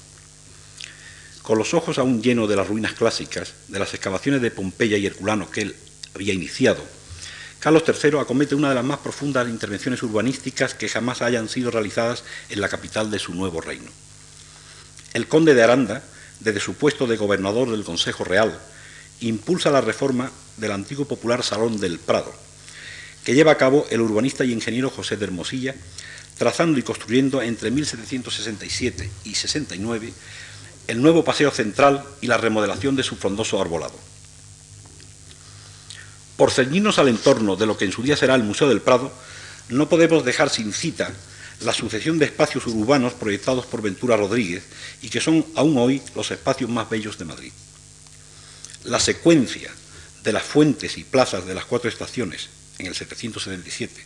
[1.42, 5.06] Con los ojos aún llenos de las ruinas clásicas, de las excavaciones de Pompeya y
[5.06, 5.76] Herculano que él
[6.14, 6.84] había iniciado,
[7.60, 12.24] Carlos III acomete una de las más profundas intervenciones urbanísticas que jamás hayan sido realizadas
[12.50, 13.90] en la capital de su nuevo reino.
[15.14, 16.04] El conde de Aranda,
[16.40, 18.60] desde su puesto de gobernador del Consejo Real,
[19.22, 22.34] impulsa la reforma del antiguo popular Salón del Prado,
[23.30, 25.76] que lleva a cabo el urbanista y ingeniero José de Hermosilla,
[26.40, 30.12] trazando y construyendo entre 1767 y 69
[30.88, 33.94] el nuevo paseo central y la remodelación de su frondoso arbolado.
[36.38, 39.14] Por ceñirnos al entorno de lo que en su día será el Museo del Prado,
[39.70, 41.14] no podemos dejar sin cita
[41.62, 44.64] la sucesión de espacios urbanos proyectados por Ventura Rodríguez
[45.04, 47.54] y que son aún hoy los espacios más bellos de Madrid.
[48.86, 49.70] La secuencia
[50.24, 54.02] de las fuentes y plazas de las cuatro estaciones en el 777,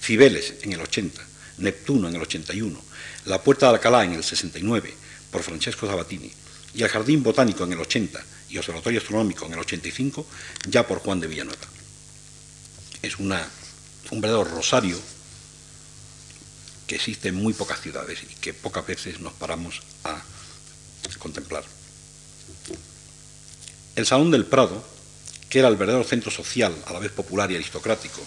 [0.00, 1.22] Cibeles en el 80,
[1.58, 2.80] Neptuno en el 81,
[3.26, 4.94] la Puerta de Alcalá en el 69
[5.30, 6.30] por Francesco Sabatini
[6.74, 10.26] y el Jardín Botánico en el 80 y Observatorio Astronómico en el 85
[10.68, 11.66] ya por Juan de Villanueva.
[13.02, 13.46] Es una,
[14.10, 14.98] un verdadero rosario
[16.86, 20.22] que existe en muy pocas ciudades y que pocas veces nos paramos a
[21.18, 21.64] contemplar.
[23.96, 24.84] El Salón del Prado,
[25.50, 28.20] que era el verdadero centro social, a la vez popular y aristocrático,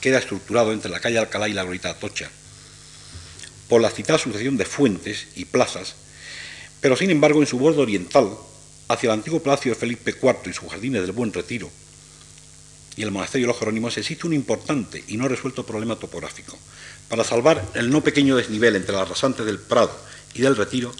[0.00, 2.30] queda estructurado entre la calle Alcalá y la Glorita Atocha,
[3.68, 5.96] por la citada sucesión de fuentes y plazas,
[6.80, 8.30] pero sin embargo en su borde oriental,
[8.86, 11.68] hacia el antiguo palacio de Felipe IV y sus jardines del Buen Retiro,
[12.96, 16.56] y el monasterio de los Jerónimos, existe un importante y no resuelto problema topográfico,
[17.08, 19.96] para salvar el no pequeño desnivel entre las rasantes del Prado
[20.32, 20.94] y del Retiro,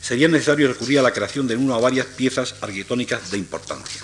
[0.00, 4.02] sería necesario recurrir a la creación de una o varias piezas arquitectónicas de importancia.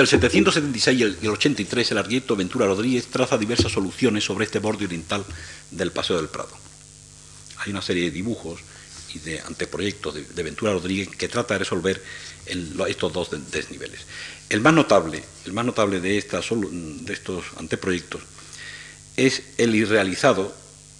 [0.00, 4.58] Entre el 776 y el 83, el arquitecto Ventura Rodríguez traza diversas soluciones sobre este
[4.58, 5.22] borde oriental
[5.70, 6.56] del Paseo del Prado.
[7.58, 8.60] Hay una serie de dibujos
[9.12, 12.02] y de anteproyectos de, Ventura Rodríguez que trata de resolver
[12.46, 14.00] estos dos desniveles.
[14.48, 18.22] El más notable, el más notable de, de estos anteproyectos
[19.18, 20.54] es el irrealizado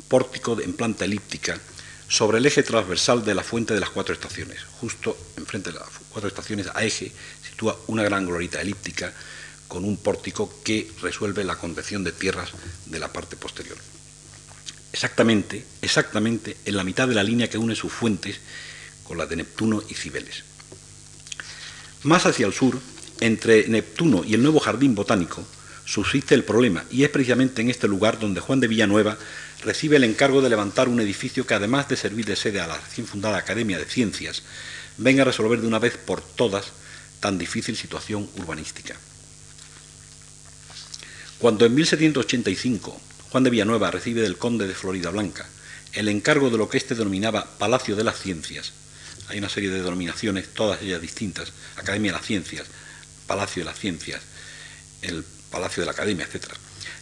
[0.08, 1.58] pórtico en planta elíptica
[2.06, 4.58] sobre el eje transversal de la fuente de las cuatro estaciones.
[4.80, 7.12] Justo enfrente de las cuatro estaciones a eje
[7.86, 9.12] una gran glorita elíptica
[9.68, 12.50] con un pórtico que resuelve la convección de tierras
[12.86, 13.76] de la parte posterior
[14.92, 18.40] exactamente, exactamente en la mitad de la línea que une sus fuentes
[19.04, 20.44] con la de Neptuno y Cibeles.
[22.02, 22.78] Más hacia el sur,
[23.20, 25.44] entre Neptuno y el nuevo jardín botánico,
[25.84, 29.18] subsiste el problema, y es precisamente en este lugar donde Juan de Villanueva
[29.64, 32.78] recibe el encargo de levantar un edificio que, además de servir de sede a la
[32.78, 34.42] recién fundada Academia de Ciencias,
[34.96, 36.72] venga a resolver de una vez por todas
[37.20, 38.96] tan difícil situación urbanística.
[41.38, 45.48] Cuando en 1785 Juan de Villanueva recibe del conde de Florida Blanca
[45.92, 48.72] el encargo de lo que éste denominaba Palacio de las Ciencias.
[49.28, 52.66] Hay una serie de denominaciones, todas ellas distintas, Academia de las Ciencias,
[53.26, 54.20] Palacio de las Ciencias,
[55.02, 56.46] el Palacio de la Academia, etc.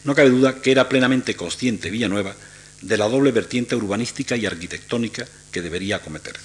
[0.05, 2.35] No cabe duda que era plenamente consciente Villanueva
[2.83, 6.37] de la doble vertiente urbanística y arquitectónica que debería acometer.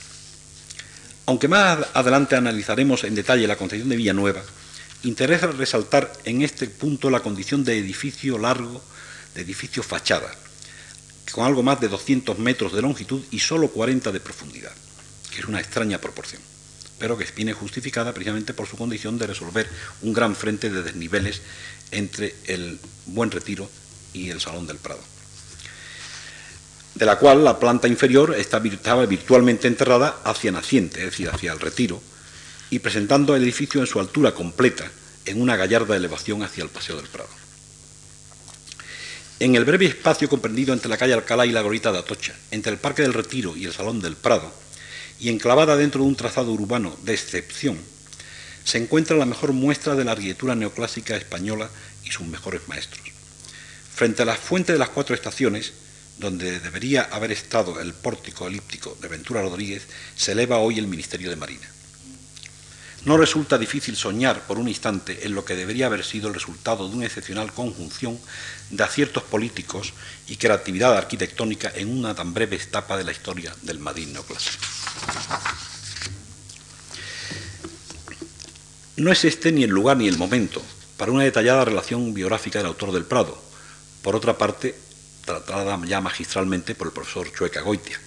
[1.25, 4.43] Aunque más adelante analizaremos en detalle la concepción de Villanueva,
[5.03, 8.81] interesa resaltar en este punto la condición de edificio largo,
[9.33, 10.29] de edificio fachada,
[11.31, 14.73] con algo más de 200 metros de longitud y solo 40 de profundidad,
[15.31, 16.41] que es una extraña proporción,
[16.99, 19.69] pero que viene justificada precisamente por su condición de resolver
[20.01, 21.41] un gran frente de desniveles
[21.91, 23.69] entre el Buen Retiro
[24.11, 25.01] y el Salón del Prado,
[26.95, 31.59] de la cual la planta inferior estaba virtualmente enterrada hacia naciente, es decir, hacia el
[31.59, 32.01] Retiro,
[32.69, 34.89] y presentando el edificio en su altura completa,
[35.25, 37.29] en una gallarda elevación hacia el Paseo del Prado.
[39.39, 42.71] En el breve espacio comprendido entre la calle Alcalá y la Gorita de Atocha, entre
[42.71, 44.51] el Parque del Retiro y el Salón del Prado,
[45.19, 47.77] y enclavada dentro de un trazado urbano de excepción,
[48.63, 51.69] se encuentra la mejor muestra de la arquitectura neoclásica española
[52.05, 53.03] y sus mejores maestros.
[53.93, 55.73] Frente a la fuente de las cuatro estaciones,
[56.17, 61.29] donde debería haber estado el pórtico elíptico de Ventura Rodríguez, se eleva hoy el Ministerio
[61.29, 61.67] de Marina.
[63.05, 66.87] No resulta difícil soñar por un instante en lo que debería haber sido el resultado
[66.87, 68.17] de una excepcional conjunción
[68.69, 69.91] de aciertos políticos
[70.27, 74.63] y creatividad arquitectónica en una tan breve etapa de la historia del Madrid neoclásico.
[78.95, 80.61] No es este ni el lugar ni el momento
[80.95, 83.41] para una detallada relación biográfica del autor del Prado,
[84.01, 84.75] por otra parte,
[85.25, 87.99] tratada ya magistralmente por el profesor Chueca Goitia.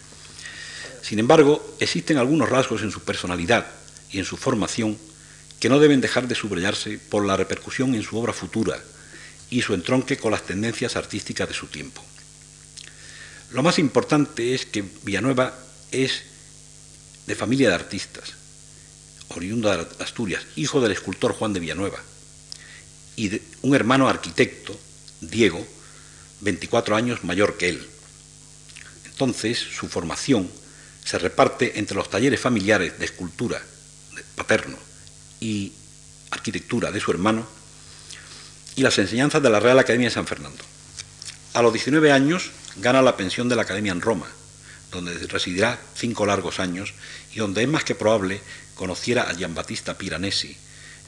[1.02, 3.66] Sin embargo, existen algunos rasgos en su personalidad
[4.10, 4.98] y en su formación
[5.60, 8.78] que no deben dejar de subrayarse por la repercusión en su obra futura
[9.48, 12.02] y su entronque con las tendencias artísticas de su tiempo.
[13.52, 15.56] Lo más importante es que Villanueva
[15.92, 16.22] es
[17.26, 18.34] de familia de artistas,
[19.28, 22.02] oriunda de Asturias, hijo del escultor Juan de Villanueva,
[23.14, 24.78] y de un hermano arquitecto,
[25.20, 25.66] Diego,
[26.40, 27.88] 24 años mayor que él.
[29.04, 30.50] Entonces, su formación
[31.04, 33.62] se reparte entre los talleres familiares de escultura
[34.34, 34.76] paterno
[35.40, 35.72] y
[36.30, 37.46] arquitectura de su hermano,
[38.76, 40.62] y las enseñanzas de la Real Academia de San Fernando.
[41.54, 44.26] A los 19 años gana la pensión de la Academia en Roma,
[44.92, 46.94] donde residirá cinco largos años
[47.32, 48.40] y donde es más que probable
[48.74, 50.56] conociera a Giambattista Piranesi,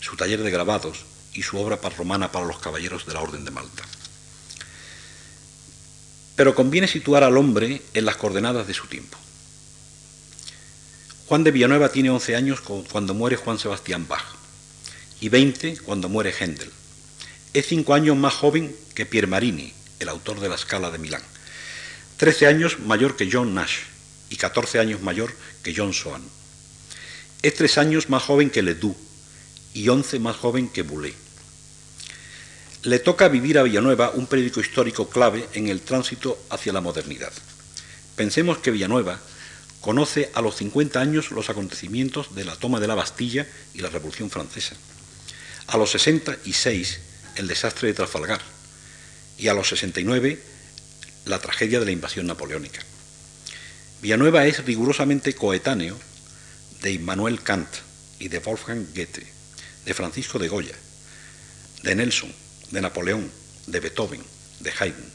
[0.01, 3.51] su taller de grabados y su obra romana para los caballeros de la Orden de
[3.51, 3.85] Malta.
[6.39, 9.19] Pero conviene situar al hombre en las coordenadas de su tiempo.
[11.27, 14.23] Juan de Villanueva tiene 11 años cuando muere Juan Sebastián Bach
[15.21, 16.71] y 20 cuando muere Händel.
[17.55, 21.23] Es cinco años más joven que Pier Marini, el autor de la Scala de Milán.
[22.19, 23.79] 13 años mayor que John Nash
[24.31, 26.23] y 14 años mayor que John Swan.
[27.43, 28.95] Es tres años más joven que Ledoux
[29.75, 31.17] y 11 más joven que Boulet.
[32.85, 37.33] Le toca vivir a Villanueva un periódico histórico clave en el tránsito hacia la modernidad.
[38.15, 39.19] Pensemos que Villanueva
[39.81, 43.91] conoce a los 50 años los acontecimientos de la toma de la Bastilla y la
[43.91, 44.77] Revolución Francesa.
[45.67, 47.01] A los 66
[47.37, 48.41] el desastre de Trafalgar
[49.39, 50.41] y a los 69
[51.27, 52.81] la tragedia de la invasión napoleónica.
[54.01, 55.99] Villanueva es rigurosamente coetáneo
[56.81, 57.69] de Immanuel Kant
[58.21, 59.27] y de Wolfgang Goethe,
[59.85, 60.77] de Francisco de Goya,
[61.83, 62.33] de Nelson,
[62.71, 63.31] de Napoleón,
[63.67, 64.23] de Beethoven,
[64.61, 65.13] de Haydn.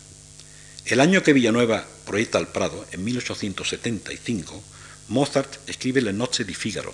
[0.85, 4.63] El año que Villanueva proyecta al Prado, en 1875,
[5.09, 6.93] Mozart escribe La Noche di Figaro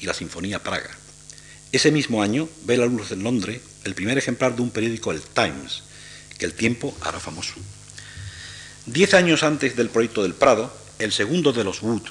[0.00, 0.90] y la Sinfonía Praga.
[1.72, 5.22] Ese mismo año ve la luz en Londres el primer ejemplar de un periódico, el
[5.22, 5.82] Times,
[6.38, 7.54] que el tiempo hará famoso.
[8.86, 12.02] Diez años antes del proyecto del Prado, el segundo de los Wood,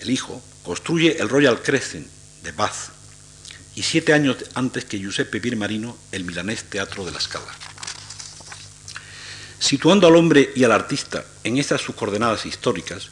[0.00, 2.06] el hijo, construye el Royal Crescent
[2.42, 3.01] de Bath
[3.74, 7.52] y siete años antes que Giuseppe Marino el milanés Teatro de la Scala.
[9.58, 13.10] Situando al hombre y al artista en estas sus coordenadas históricas,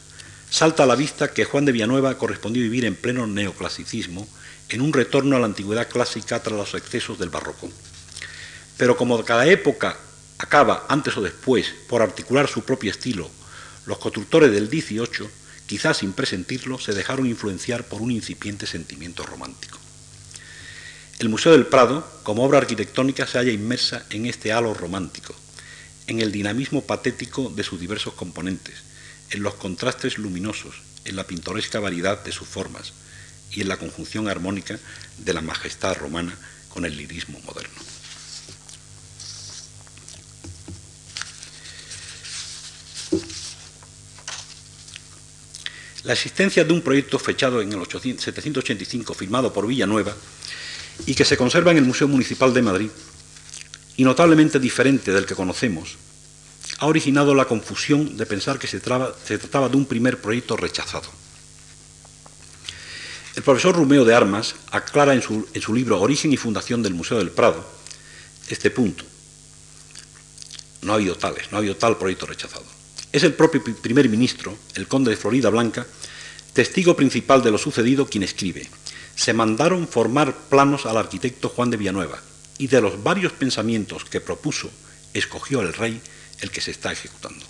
[0.49, 4.27] salta a la vista que Juan de Villanueva correspondió vivir en pleno neoclasicismo
[4.69, 7.69] en un retorno a la antigüedad clásica tras los excesos del barroco.
[8.77, 9.97] Pero como cada época
[10.37, 13.29] acaba, antes o después, por articular su propio estilo,
[13.85, 15.29] los constructores del 18,
[15.67, 19.80] quizás sin presentirlo, se dejaron influenciar por un incipiente sentimiento romántico.
[21.21, 25.35] El Museo del Prado, como obra arquitectónica, se halla inmersa en este halo romántico,
[26.07, 28.81] en el dinamismo patético de sus diversos componentes,
[29.29, 32.93] en los contrastes luminosos, en la pintoresca variedad de sus formas,
[33.51, 34.79] y en la conjunción armónica
[35.19, 36.35] de la majestad romana
[36.69, 37.79] con el lirismo moderno.
[46.03, 50.15] La existencia de un proyecto fechado en el 785 firmado por Villanueva
[51.05, 52.89] y que se conserva en el Museo Municipal de Madrid
[53.97, 55.97] y notablemente diferente del que conocemos,
[56.79, 61.09] ha originado la confusión de pensar que se, trataba de un primer proyecto rechazado.
[63.35, 67.31] El profesor Rumeo de Armas aclara en su, libro Origen y Fundación del Museo del
[67.31, 67.63] Prado
[68.49, 69.05] este punto.
[70.81, 72.65] No ha habido tales, no ha habido tal proyecto rechazado.
[73.11, 75.85] Es el propio primer ministro, el conde de Florida Blanca,
[76.53, 78.67] testigo principal de lo sucedido, quien escribe,
[79.15, 82.21] se mandaron formar planos al arquitecto Juan de Villanueva
[82.57, 84.69] y de los varios pensamientos que propuso,
[85.13, 86.01] escogió el rey
[86.41, 87.45] el que se está ejecutando.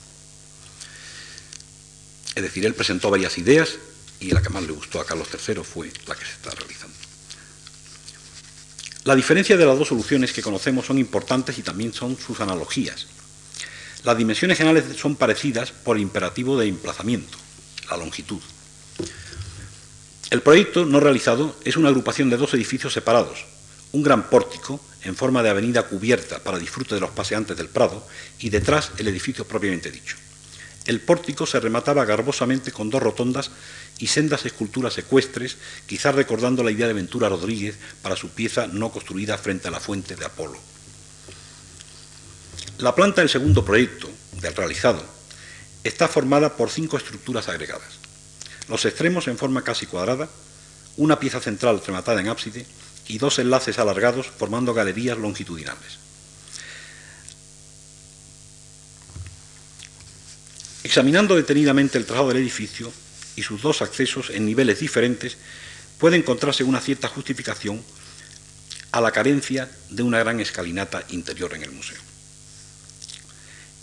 [2.35, 3.77] Es decir, él presentó varias ideas
[4.19, 6.95] y la que más le gustó a Carlos III fue la que se está realizando.
[9.03, 13.07] La diferencia de las dos soluciones que conocemos son importantes y también son sus analogías.
[14.03, 17.37] Las dimensiones generales son parecidas por imperativo de emplazamiento,
[17.89, 18.39] la longitud.
[20.31, 23.45] El proyecto no realizado es una agrupación de dos edificios separados,
[23.91, 28.07] un gran pórtico en forma de avenida cubierta para disfrute de los paseantes del Prado
[28.39, 30.15] y detrás el edificio propiamente dicho.
[30.85, 33.51] El pórtico se remataba garbosamente con dos rotondas
[33.99, 38.89] y sendas esculturas ecuestres, quizás recordando la idea de Ventura Rodríguez para su pieza no
[38.89, 40.57] construida frente a la fuente de Apolo.
[42.77, 45.03] La planta del segundo proyecto, del realizado,
[45.83, 48.00] está formada por cinco estructuras agregadas.
[48.67, 50.29] Los extremos en forma casi cuadrada,
[50.97, 52.65] una pieza central rematada en ábside
[53.07, 55.99] y dos enlaces alargados formando galerías longitudinales.
[60.83, 62.91] Examinando detenidamente el trazado del edificio
[63.35, 65.37] y sus dos accesos en niveles diferentes,
[65.99, 67.81] puede encontrarse una cierta justificación
[68.91, 71.97] a la carencia de una gran escalinata interior en el museo.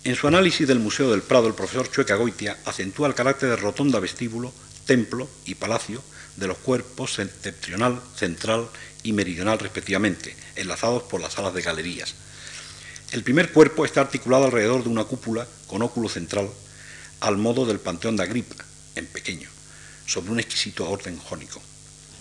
[0.05, 3.57] En su análisis del Museo del Prado, el profesor Chueca Goitia acentúa el carácter de
[3.57, 4.53] rotonda vestíbulo,
[4.89, 6.03] templo y palacio
[6.37, 8.69] de los cuerpos septentrional, central
[9.03, 12.15] y meridional respectivamente, enlazados por las salas de galerías.
[13.13, 16.49] El primer cuerpo está articulado alrededor de una cúpula con óculo central
[17.21, 18.65] al modo del Panteón de Agripa,
[18.95, 19.51] en pequeño,
[20.07, 21.61] sobre un exquisito orden jónico.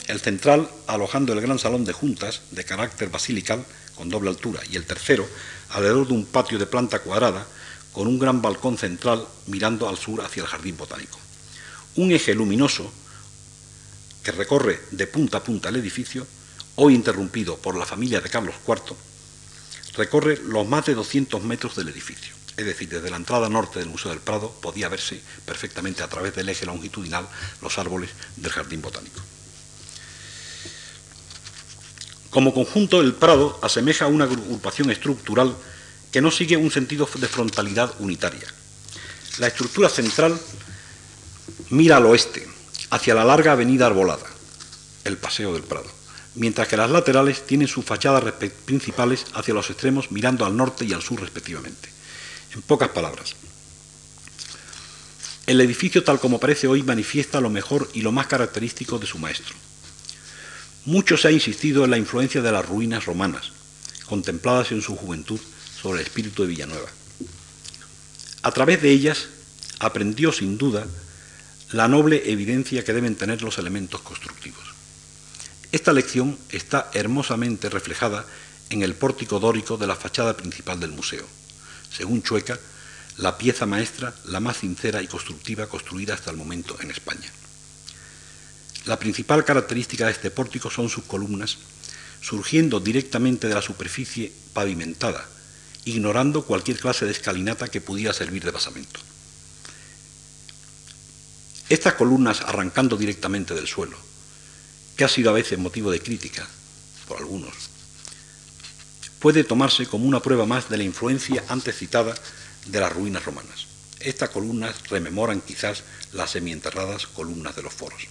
[0.07, 3.65] el central alojando el gran salón de juntas de carácter basilical
[3.95, 5.27] con doble altura y el tercero
[5.69, 7.45] alrededor de un patio de planta cuadrada
[7.91, 11.26] con un gran balcón central mirando al sur hacia el jardín botánico.
[11.97, 12.91] Un eje luminoso
[14.23, 16.27] que recorre de punta a punta el edificio,
[16.75, 18.95] hoy interrumpido por la familia de Carlos IV,
[19.95, 22.35] recorre los más de 200 metros del edificio.
[22.55, 26.35] Es decir, desde la entrada norte del Museo del Prado podía verse perfectamente a través
[26.35, 27.27] del eje longitudinal
[27.61, 29.21] los árboles del jardín botánico.
[32.29, 35.55] Como conjunto, el Prado asemeja a una agrupación estructural
[36.11, 38.47] que no sigue un sentido de frontalidad unitaria.
[39.39, 40.39] La estructura central
[41.69, 42.47] mira al oeste,
[42.89, 44.25] hacia la larga avenida arbolada,
[45.03, 45.91] el Paseo del Prado,
[46.35, 48.33] mientras que las laterales tienen sus fachadas
[48.65, 51.89] principales hacia los extremos mirando al norte y al sur respectivamente.
[52.53, 53.35] En pocas palabras,
[55.45, 59.17] el edificio tal como parece hoy manifiesta lo mejor y lo más característico de su
[59.17, 59.55] maestro.
[60.85, 63.51] Mucho se ha insistido en la influencia de las ruinas romanas,
[64.05, 65.39] contempladas en su juventud
[65.81, 66.89] sobre el espíritu de Villanueva.
[68.41, 69.27] A través de ellas
[69.79, 70.87] aprendió sin duda
[71.71, 74.63] la noble evidencia que deben tener los elementos constructivos.
[75.71, 78.25] Esta lección está hermosamente reflejada
[78.69, 81.25] en el pórtico dórico de la fachada principal del museo.
[81.91, 82.57] Según Chueca,
[83.17, 87.29] la pieza maestra, la más sincera y constructiva construida hasta el momento en España.
[88.85, 91.57] La principal característica de este pórtico son sus columnas,
[92.21, 95.27] surgiendo directamente de la superficie pavimentada,
[95.83, 99.01] ignorando cualquier clase de escalinata que pudiera servir de basamento.
[101.69, 103.97] Estas columnas arrancando directamente del suelo,
[104.95, 106.47] que ha sido a veces motivo de crítica
[107.07, 107.53] por algunos,
[109.19, 112.15] puede tomarse como una prueba más de la influencia antes citada
[112.67, 113.67] de las ruinas romanas.
[113.99, 118.07] Estas columnas rememoran quizás las semienterradas columnas de los foros.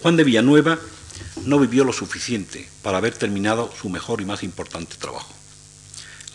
[0.00, 0.78] Juan de Villanueva
[1.44, 5.34] no vivió lo suficiente para haber terminado su mejor y más importante trabajo.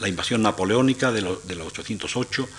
[0.02, 2.50] La invasión napoleónica de, los 808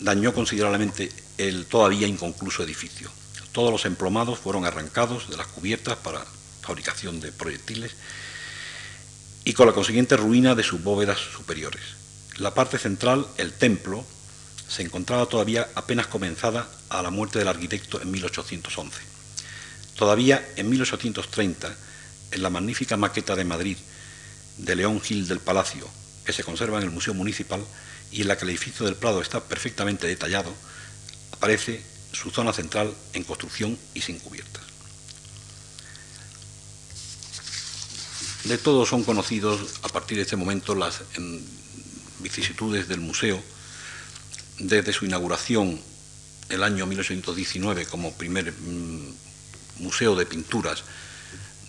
[0.00, 3.08] dañó considerablemente el todavía inconcluso edificio.
[3.52, 6.26] Todos los emplomados fueron arrancados de las cubiertas para
[6.62, 7.92] fabricación de proyectiles
[9.44, 11.80] y con la consiguiente ruina de sus bóvedas superiores.
[12.38, 14.04] La parte central, el templo,
[14.66, 19.00] se encontraba todavía apenas comenzada a la muerte del arquitecto en 1811.
[19.94, 21.72] Todavía en 1830,
[22.32, 23.76] en la magnífica maqueta de Madrid
[24.58, 25.88] de León Gil del Palacio,
[26.30, 27.60] que se conserva en el Museo Municipal
[28.12, 30.54] y en la que el edificio del Prado está perfectamente detallado,
[31.32, 34.62] aparece su zona central en construcción y sin cubiertas.
[38.44, 41.00] De todos son conocidos a partir de este momento las
[42.20, 43.42] vicisitudes del museo
[44.60, 45.80] desde su inauguración
[46.48, 49.14] el año 1819 como primer mm,
[49.78, 50.84] museo de pinturas,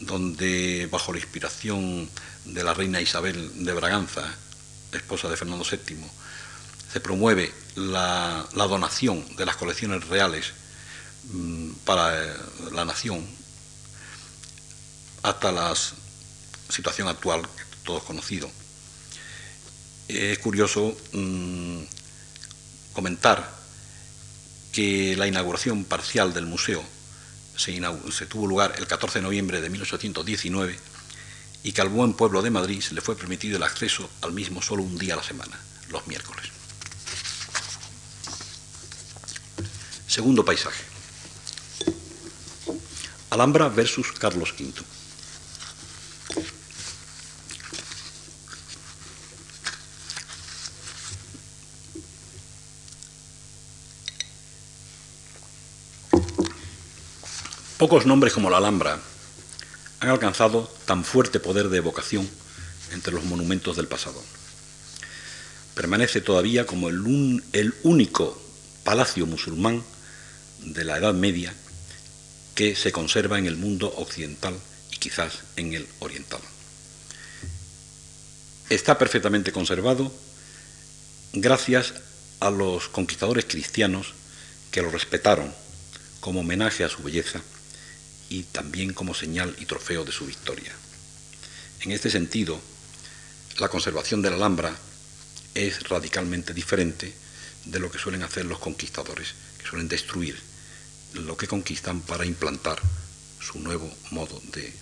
[0.01, 2.07] donde bajo la inspiración
[2.45, 4.35] de la reina Isabel de Braganza,
[4.97, 5.97] esposa de Fernando VII,
[6.91, 10.53] se promueve la, donación de las colecciones reales
[11.31, 12.37] mm, para eh,
[12.73, 13.25] la nación
[15.23, 15.73] hasta la
[16.69, 18.49] situación actual, que todos conocido.
[20.07, 21.83] Es curioso mm,
[22.93, 23.61] comentar
[24.71, 26.83] que la inauguración parcial del museo
[27.55, 30.79] se, tuvo lugar el 14 de noviembre de 1819
[31.63, 34.61] y que al buen pueblo de Madrid se le fue permitido el acceso al mismo
[34.61, 35.59] solo un día a la semana,
[35.89, 36.47] los miércoles.
[40.07, 40.83] Segundo paisaje.
[43.29, 44.73] Alhambra versus Carlos V.
[57.77, 58.99] Pocos nombres como la Alhambra
[60.01, 62.27] han alcanzado tan fuerte poder de evocación
[62.91, 64.21] entre los monumentos del pasado.
[65.75, 68.41] Permanece todavía como el, el único
[68.83, 69.83] palacio musulmán
[70.63, 71.53] de la Edad Media
[72.55, 74.55] que se conserva en el mundo occidental
[74.91, 76.41] y quizás en el oriental.
[78.69, 80.11] Está perfectamente conservado
[81.33, 81.93] gracias
[82.39, 84.15] a los conquistadores cristianos
[84.71, 85.53] que lo respetaron
[86.19, 87.41] como homenaje a su belleza
[88.31, 90.71] y también como señal y trofeo de su victoria.
[91.81, 92.61] En este sentido,
[93.59, 94.73] la conservación de la Alhambra
[95.53, 97.13] es radicalmente diferente
[97.65, 100.39] de lo que suelen hacer los conquistadores, que suelen destruir
[101.13, 102.79] lo que conquistan para implantar
[103.41, 104.73] su nuevo modo de,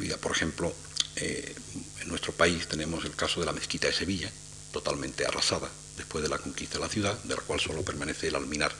[0.00, 0.16] vida.
[0.16, 0.74] Por ejemplo,
[1.16, 1.54] eh,
[2.00, 4.32] en nuestro país tenemos el caso de la mezquita de Sevilla,
[4.72, 8.34] totalmente arrasada después de la conquista de la ciudad, de la cual solo permanece el
[8.34, 8.72] alminar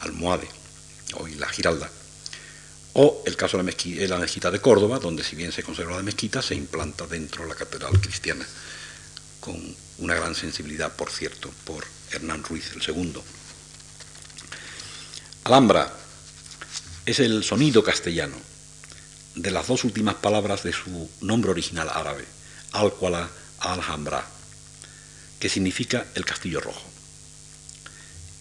[0.00, 0.48] almohade,
[1.14, 1.88] hoy la giralda,
[3.00, 6.42] O el caso de la, mezquita de Córdoba, donde si bien se conserva la mezquita,
[6.42, 8.44] se implanta dentro de la catedral cristiana,
[9.38, 13.22] con una gran sensibilidad, por cierto, por Hernán Ruiz el segundo.
[15.44, 15.94] Alhambra
[17.06, 18.34] es el sonido castellano
[19.36, 22.24] de las dos últimas palabras de su nombre original árabe,
[22.72, 23.30] Al-Qala
[23.60, 24.26] Alhambra,
[25.38, 26.90] que significa el castillo rojo.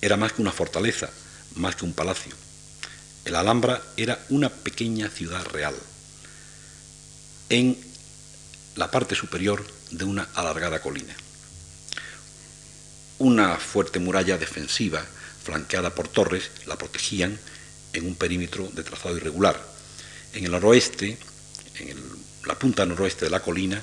[0.01, 1.12] Era más que una fortaleza,
[1.58, 2.46] más que un palacio.
[3.28, 5.75] El Alhambra era una pequeña ciudad real
[7.49, 7.78] en
[8.78, 11.13] la parte superior de una alargada colina.
[13.17, 15.05] Una fuerte muralla defensiva,
[15.43, 17.38] flanqueada por torres, la protegían
[17.91, 19.61] en un perímetro de trazado irregular.
[20.32, 21.17] En el noroeste,
[21.80, 21.97] en
[22.45, 23.82] la punta noroeste de la colina,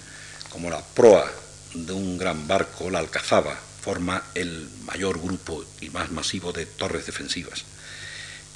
[0.49, 1.31] como la proa
[1.75, 7.05] de un gran barco, la Alcazaba, forma el mayor grupo y más masivo de torres
[7.05, 7.74] defensivas.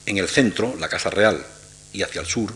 [0.09, 1.45] En el centro, la Casa Real,
[1.93, 2.51] y hacia el sur,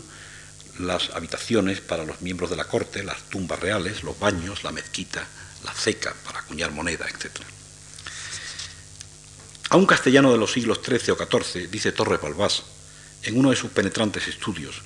[0.79, 5.23] las habitaciones para los miembros de la corte, las tumbas reales, los baños, la mezquita,
[5.63, 7.29] la ceca para acuñar moneda, etc.
[9.69, 12.63] A un castellano de los siglos XIII o XIV, dice Torres Balbás,
[13.21, 14.81] en uno de sus penetrantes estudios,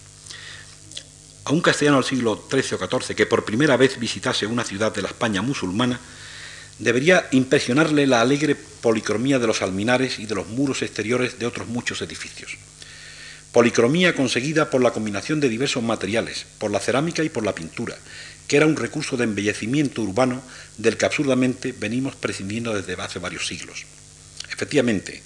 [1.45, 4.93] a un castellano del siglo XIII o XIV que por primera vez visitase una ciudad
[4.93, 6.01] de la España musulmana,
[6.79, 11.67] debería impresionarle la alegre policromía de los alminares y de los muros exteriores de otros
[11.67, 12.57] muchos edificios.
[13.51, 17.97] Policromía conseguida por la combinación de diversos materiales, por la cerámica y por la pintura,
[18.47, 20.41] que era un recurso de embellecimiento urbano
[20.77, 23.85] del que absurdamente venimos prescindiendo desde hace varios siglos.
[24.51, 25.21] Efectivamente,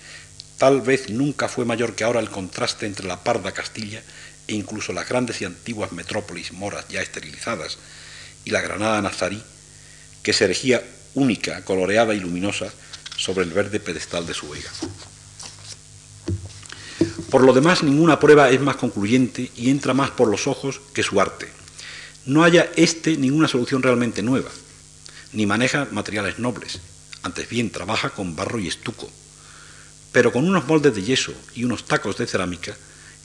[0.57, 4.01] tal vez nunca fue mayor que ahora el contraste entre la parda Castilla
[4.47, 7.77] e incluso las grandes y antiguas metrópolis moras ya esterilizadas
[8.45, 9.41] y la Granada nazarí,
[10.23, 10.83] que se erigía
[11.13, 12.71] única, coloreada y luminosa
[13.17, 14.69] sobre el verde pedestal de su vega.
[17.29, 21.03] Por lo demás, ninguna prueba es más concluyente y entra más por los ojos que
[21.03, 21.47] su arte.
[22.25, 24.51] No haya éste ninguna solución realmente nueva,
[25.33, 26.79] ni maneja materiales nobles,
[27.23, 29.09] antes bien trabaja con barro y estuco,
[30.11, 32.75] pero con unos moldes de yeso y unos tacos de cerámica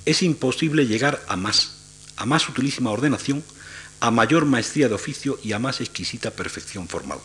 [0.04, 1.72] es imposible llegar a más,
[2.16, 3.42] a más utilísima ordenación,
[3.98, 7.18] a mayor maestría de oficio y a más exquisita perfección formal.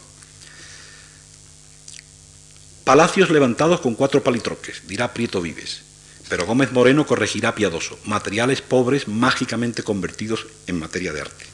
[2.83, 5.81] Palacios levantados con cuatro palitroques, dirá Prieto Vives,
[6.29, 11.45] pero Gómez Moreno corregirá piadoso, materiales pobres mágicamente convertidos en materia de arte.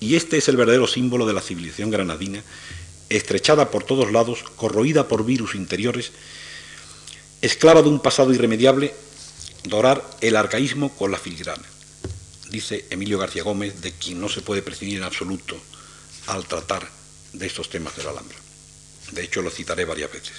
[0.00, 2.42] Y este es el verdadero símbolo de la civilización granadina,
[3.08, 6.12] estrechada por todos lados, corroída por virus interiores
[7.40, 8.94] esclava de un pasado irremediable,
[9.64, 11.64] dorar el arcaísmo con la filigrana.
[12.50, 15.56] Dice Emilio García Gómez, de quien no se puede prescindir en absoluto
[16.26, 16.88] al tratar
[17.32, 18.36] de estos temas de la Alhambra.
[19.12, 20.32] De hecho, lo citaré varias veces.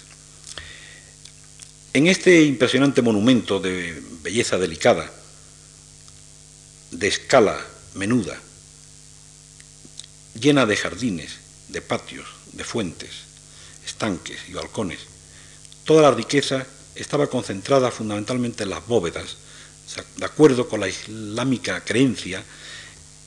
[1.93, 5.11] En este impresionante monumento de belleza delicada,
[6.91, 7.59] de escala
[7.95, 8.39] menuda,
[10.39, 11.31] llena de jardines,
[11.67, 13.11] de patios, de fuentes,
[13.85, 14.99] estanques y balcones,
[15.83, 16.65] toda la riqueza
[16.95, 19.37] estaba concentrada fundamentalmente en las bóvedas,
[20.15, 22.43] de acuerdo con la islámica creencia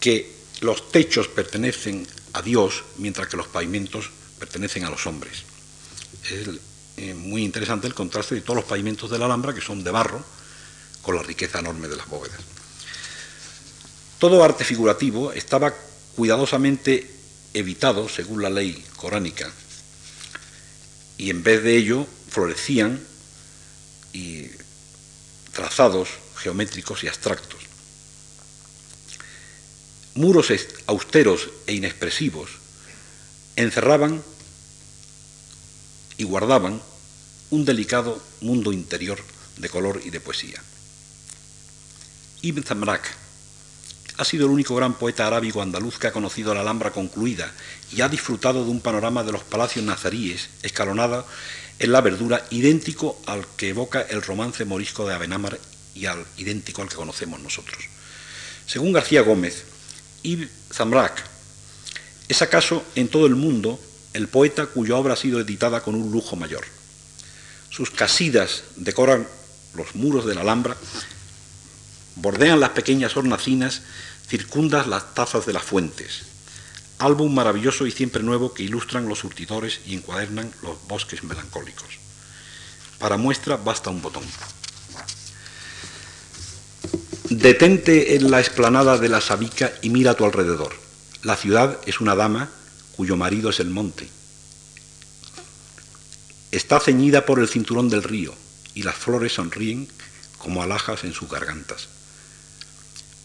[0.01, 4.11] que los techos pertenecen a Dios mientras que los pavimentos
[4.45, 5.43] pertenecen a los hombres.
[6.31, 6.49] Es
[6.99, 9.91] eh, muy interesante el contraste de todos los pavimentos de la Alhambra, que son de
[9.91, 10.23] barro,
[11.01, 12.41] con la riqueza enorme de las bóvedas.
[14.19, 15.73] Todo arte figurativo estaba
[16.15, 17.11] cuidadosamente
[17.55, 19.51] evitado según la ley coránica
[21.17, 23.01] y en vez de ello florecían
[24.13, 24.49] y
[25.53, 27.61] trazados geométricos y abstractos.
[30.15, 30.53] Muros
[30.87, 32.51] austeros e inexpresivos
[33.57, 34.23] encerraban
[36.17, 36.81] y guardaban
[37.51, 39.19] un delicado mundo interior
[39.57, 40.63] de color y de poesía.
[42.43, 43.25] Ibn Zamrak
[44.17, 47.53] ha sido el único gran poeta arábigo andaluz que ha conocido la Alhambra concluida
[47.93, 51.27] y ha disfrutado de un panorama de los palacios nazaríes escalonado
[51.79, 55.59] en la verdura, idéntico al que evoca el romance morisco de Abenámar
[55.95, 57.85] y al idéntico al que conocemos nosotros.
[58.67, 59.65] Según García Gómez,
[60.23, 61.25] Ibn Zamrak
[62.29, 63.81] es acaso en todo el mundo
[64.15, 66.65] el poeta cuya obra ha sido editada con un lujo mayor.
[67.69, 69.27] Sus casidas decoran
[69.75, 70.77] los muros de la Alhambra,
[72.17, 73.83] bordean las pequeñas hornacinas,
[74.29, 76.23] circundas las tazas de las fuentes,
[76.99, 81.99] álbum maravilloso y siempre nuevo que ilustran los surtidores y encuadernan los bosques melancólicos.
[82.99, 84.25] Para muestra basta un botón.
[87.31, 90.73] Detente en la explanada de la Sabica y mira a tu alrededor.
[91.23, 92.51] La ciudad es una dama
[92.97, 94.09] cuyo marido es el monte.
[96.51, 98.35] Está ceñida por el cinturón del río
[98.75, 99.89] y las flores sonríen
[100.39, 101.89] como alhajas en sus gargantas.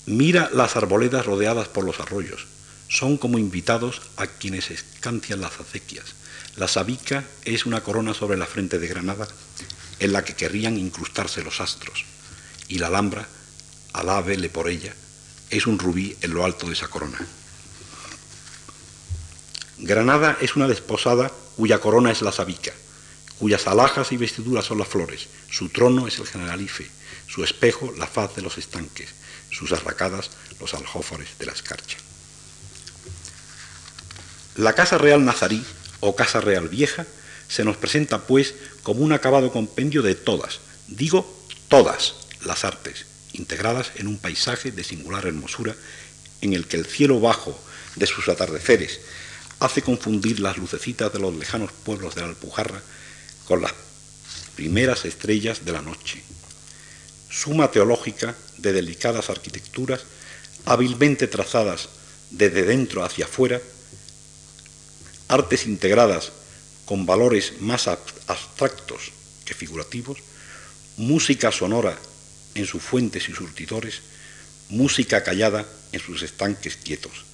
[0.06, 2.48] Mira las arboledas rodeadas por los arroyos,
[2.88, 6.16] son como invitados a quienes escancian las acequias.
[6.56, 9.28] La sabica es una corona sobre la frente de Granada
[10.00, 12.06] en la que querrían incrustarse los astros,
[12.68, 13.28] y la alhambra,
[13.94, 14.96] alábele por ella,
[15.50, 17.20] es un rubí en lo alto de esa corona.
[19.80, 22.74] Granada es una desposada cuya corona es la sabica,
[23.40, 26.90] cuyas alhajas y vestiduras son las flores, su trono es el generalife,
[27.28, 29.10] su espejo la faz de los estanques,
[29.50, 31.98] sus arracadas los aljófares de la escarcha.
[34.58, 35.64] La Casa Real Nazarí,
[36.02, 37.06] o Casa Real Vieja,
[37.48, 41.26] se nos presenta, pues, como un acabado compendio de todas, digo
[41.70, 45.76] todas, las artes, integradas en un paisaje de singular hermosura,
[46.42, 47.58] en el que el cielo bajo
[47.96, 49.00] de sus atardeceres
[49.60, 52.82] hace confundir las lucecitas de los lejanos pueblos de la Alpujarra
[53.48, 53.74] con las
[54.56, 56.24] primeras estrellas de la noche.
[57.30, 60.02] Suma teológica de delicadas arquitecturas,
[60.66, 61.90] hábilmente trazadas
[62.32, 63.62] desde dentro hacia afuera,
[65.28, 66.32] artes integradas
[66.86, 69.12] con valores más abstractos
[69.46, 70.20] que figurativos,
[70.98, 71.98] música sonora
[72.56, 74.02] en sus fuentes y surtidores,
[74.70, 77.26] música callada en sus estanques quietos,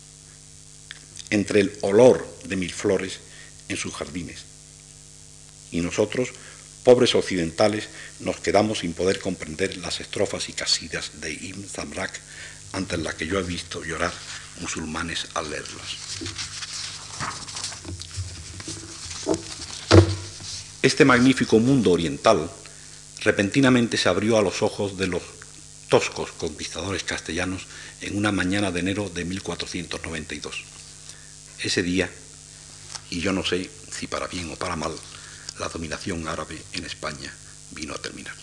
[1.29, 3.19] entre el olor de mil flores
[3.69, 4.43] en sus jardines.
[5.71, 6.29] Y nosotros,
[6.83, 12.19] pobres occidentales, nos quedamos sin poder comprender las estrofas y casidas de Ibn Zamrak
[12.73, 14.13] ante las que yo he visto llorar
[14.61, 15.97] musulmanes al leerlas.
[20.81, 22.49] Este magnífico mundo oriental
[23.21, 25.23] repentinamente se abrió a los ojos de los
[25.89, 27.65] toscos conquistadores castellanos
[28.01, 30.74] en una mañana de enero de 1492.
[31.59, 32.09] Ese día,
[33.09, 34.95] y yo no sé si para bien o para mal,
[35.59, 37.33] la dominación árabe en España
[37.71, 38.35] vino a terminar.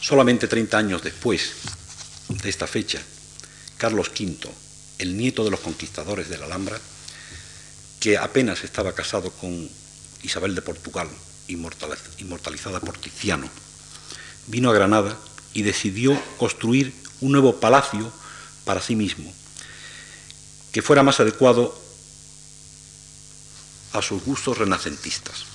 [0.00, 1.52] Solamente 30 años después
[2.28, 3.00] de esta fecha,
[3.76, 4.48] Carlos V,
[4.98, 6.78] el nieto de los conquistadores de la Alhambra,
[8.00, 9.68] que apenas estaba casado con
[10.22, 11.08] Isabel de Portugal,
[11.48, 13.48] inmortalizada por Tiziano,
[14.46, 15.18] vino a Granada
[15.52, 18.12] y decidió construir un nuevo palacio
[18.68, 19.32] para sí mismo,
[20.72, 21.74] que fuera más adecuado
[23.94, 25.46] a sus gustos renacentistas.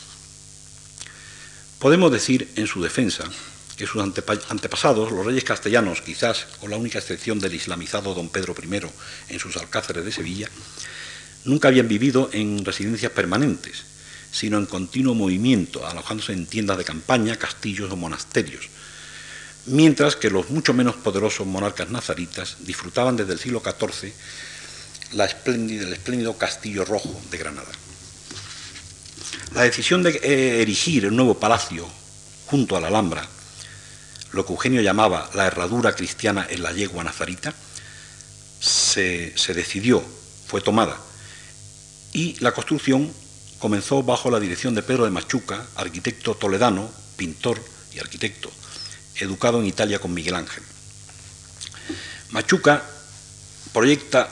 [1.78, 3.26] Podemos decir en su defensa
[3.78, 8.56] que sus antepasados, los reyes castellanos, quizás con la única excepción del islamizado don Pedro
[8.58, 8.82] I
[9.30, 10.50] en sus alcázares de Sevilla,
[11.46, 13.84] nunca habían vivido en residencias permanentes,
[14.32, 18.70] sino en continuo movimiento, alojándose en tiendas de campaña, castillos o monasterios,
[19.66, 24.14] mientras que los mucho menos poderosos monarcas nazaritas disfrutaban desde el siglo XIV
[25.14, 27.72] la espléndida, el espléndido Castillo Rojo de Granada.
[29.54, 31.88] La decisión de eh, erigir el nuevo palacio
[32.48, 33.28] junto a la Alhambra,
[34.32, 37.54] lo que Eugenio llamaba la herradura cristiana en la yegua nazarita,
[38.60, 40.04] se, se decidió,
[40.48, 40.98] fue tomada
[42.14, 43.12] y la construcción
[43.60, 47.60] comenzó bajo la dirección de Pedro de Machuca, arquitecto toledano, pintor
[47.94, 48.52] y arquitecto,
[49.16, 50.64] educado en Italia con Miguel Ángel.
[52.32, 52.84] Machuca
[53.72, 54.30] proyecta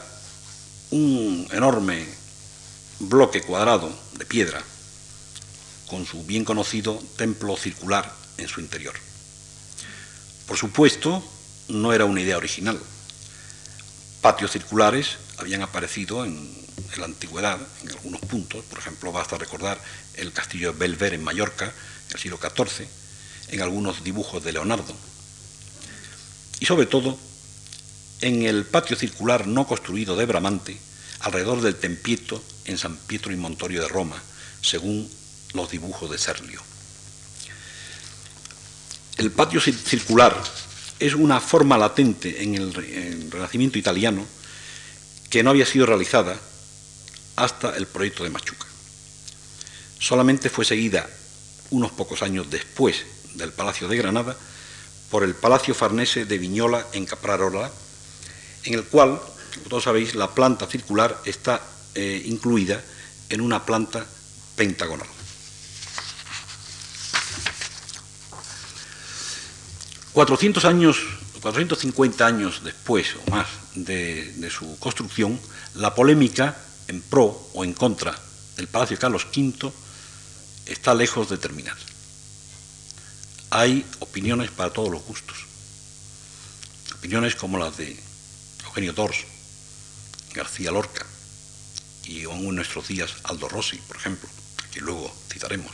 [0.92, 2.06] un enorme
[3.00, 4.62] bloque cuadrado de piedra
[5.88, 8.94] con su bien conocido templo circular en su interior.
[10.48, 11.24] Por supuesto,
[11.68, 12.80] no era una idea original.
[14.22, 16.62] Patios circulares habían aparecido en
[16.98, 19.80] la antigüedad, en algunos puntos, por ejemplo, basta recordar
[20.16, 22.88] el castillo de Belver en Mallorca, en el siglo XIV,
[23.52, 24.96] en algunos dibujos de Leonardo,
[26.60, 27.18] y sobre todo
[28.22, 30.78] en el patio circular no construido de Bramante,
[31.20, 34.22] alrededor del Tempieto en San Pietro y Montorio de Roma,
[34.62, 35.10] según
[35.54, 36.62] los dibujos de Serlio.
[39.18, 40.42] El patio circular
[41.00, 42.74] es una forma latente en el
[43.32, 44.26] Renacimiento italiano
[45.30, 46.40] que no había sido realizada
[47.36, 48.68] hasta el proyecto de Machuca.
[50.00, 51.10] Solamente fue seguida
[51.70, 54.36] unos pocos años después del Palacio de Granada
[55.10, 57.70] por el Palacio Farnese de Viñola en Caprarola,
[58.64, 59.20] en el cual,
[59.56, 61.62] como todos sabéis, la planta circular está
[61.96, 62.82] eh, incluida
[63.30, 64.06] en una planta
[64.56, 65.08] pentagonal.
[70.14, 70.98] Cuatrocientos años,
[71.42, 75.40] 450 años después o más de su construcción,
[75.76, 76.58] la polémica
[76.88, 78.18] en pro o en contra
[78.58, 79.72] del Palacio Carlos V
[80.66, 81.78] está lejos de terminar.
[83.54, 85.46] Hay opiniones para todos los gustos.
[86.96, 88.00] Opiniones como las de
[88.64, 89.26] Eugenio Dors,
[90.34, 91.06] García Lorca
[92.06, 94.30] y aún en nuestros días Aldo Rossi, por ejemplo,
[94.72, 95.72] que luego citaremos,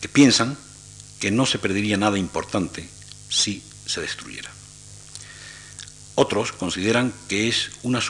[0.00, 0.56] que piensan
[1.20, 2.88] que no se perdería nada importante
[3.28, 4.50] si se destruyera.
[6.14, 8.00] Otros consideran que es una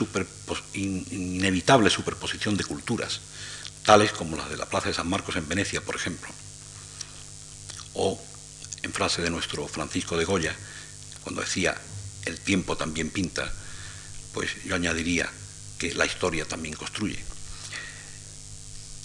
[0.73, 3.19] inevitable superposición de culturas,
[3.83, 6.29] tales como las de la Plaza de San Marcos en Venecia, por ejemplo.
[7.93, 8.21] O,
[8.85, 10.55] en frase de nuestro Francisco de Goya,
[11.23, 11.75] cuando decía,
[12.25, 13.51] el tiempo también pinta,
[14.31, 15.27] pues yo añadiría
[15.79, 17.17] que la historia también construye.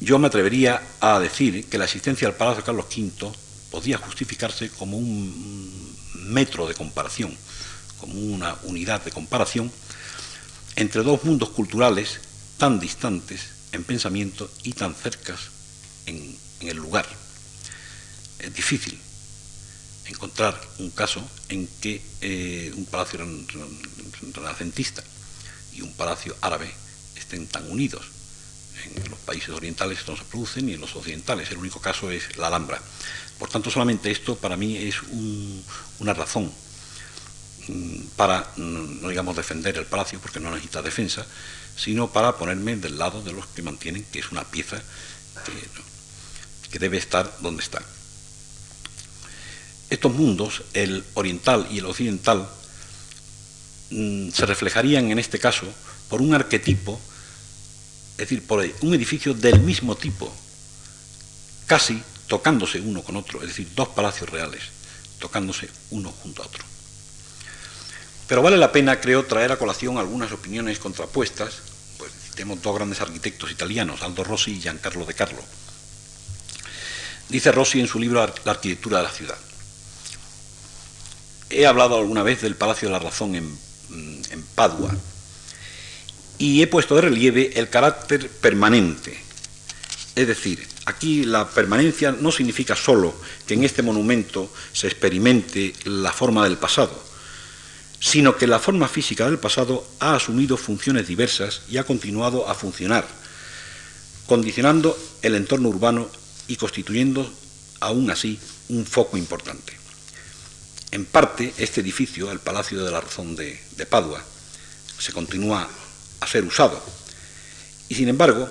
[0.01, 3.33] Yo me atrevería a decir que la existencia del Palacio Carlos V
[3.71, 7.35] podía justificarse como un metro de comparación,
[7.99, 9.73] como una unidad de comparación
[10.77, 12.21] entre dos mundos culturales
[12.59, 15.41] tan distantes en pensamiento y tan cercas
[16.05, 17.07] en, el lugar.
[18.39, 19.01] Es difícil
[20.11, 23.21] encontrar un caso en que eh, un palacio
[24.33, 25.03] renacentista
[25.73, 26.71] y un palacio árabe
[27.17, 28.07] estén tan unidos.
[28.85, 31.51] En los países orientales no se produce ni en los occidentales.
[31.51, 32.81] El único caso es la Alhambra.
[33.39, 34.97] Por tanto, solamente esto para mí es
[35.99, 36.51] una razón
[37.69, 41.27] mm, para, mm, no digamos, defender el palacio, porque no necesita defensa,
[41.77, 44.83] sino para ponerme del lado de los que mantienen que es una pieza
[46.71, 47.83] que debe estar donde está.
[49.91, 52.49] Estos mundos, el oriental y el occidental,
[53.91, 55.67] mm, se reflejarían en este caso
[56.09, 57.01] por un arquetipo,
[58.13, 60.33] es decir, por un edificio del mismo tipo,
[61.67, 64.63] casi tocándose uno con otro, es decir, dos palacios reales,
[65.19, 66.65] tocándose uno junto a otro.
[68.31, 71.55] Pero vale la pena, creo, traer a colación algunas opiniones contrapuestas.
[71.99, 75.43] Pues tenemos dos grandes arquitectos italianos, Aldo Rossi y Giancarlo De Carlo.
[77.29, 79.39] Dice Rossi en su libro La arquitectura de la ciudad.
[81.51, 83.59] He hablado alguna vez del Palacio de la Razón en,
[84.31, 84.95] en Padua
[86.39, 89.19] y he puesto de relieve el carácter permanente.
[90.17, 93.15] Es decir, aquí la permanencia no significa solo
[93.47, 97.03] que en este monumento se experimente la forma del pasado,
[98.01, 102.55] sino que la forma física del pasado ha asumido funciones diversas y ha continuado a
[102.55, 103.07] funcionar,
[104.27, 106.09] condicionando el entorno urbano
[106.49, 107.31] y constituyendo
[107.81, 108.39] aún así
[108.69, 109.80] un foco importante.
[110.93, 114.23] En parte, este edificio, el Palacio de la Razón de, Padua,
[114.99, 115.69] se continúa
[116.21, 116.83] a ser usado.
[117.89, 118.49] Y sin embargo,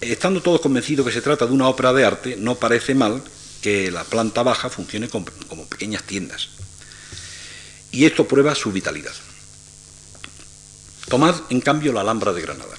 [0.00, 3.22] estando todos convencidos que se trata de una ópera de arte, no parece mal
[3.62, 5.26] que la planta baja funcione como,
[5.68, 6.48] pequeñas tiendas.
[7.92, 9.14] Y esto prueba su vitalidad.
[11.08, 12.76] Tomad, en cambio, la Alhambra de Granada.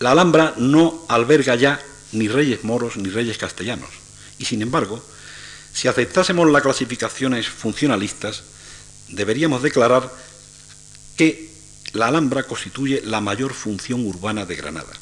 [0.00, 1.80] La Alhambra no alberga ya
[2.12, 3.90] ni reyes moros ni reyes castellanos.
[4.38, 5.04] Y sin embargo,
[5.72, 8.42] si aceptásemos las clasificaciones funcionalistas,
[9.08, 10.12] deberíamos declarar
[11.16, 11.50] que
[11.92, 14.92] la Alhambra constituye la mayor función urbana de Granada.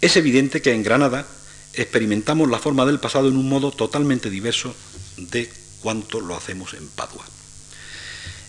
[0.00, 1.26] Es evidente que en Granada
[1.74, 4.74] experimentamos la forma del pasado en un modo totalmente diverso
[5.16, 7.24] de cuanto lo hacemos en Padua.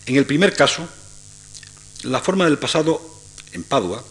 [0.06, 0.88] En el primer caso,
[2.02, 3.00] la forma del pasado
[3.52, 4.04] en Padua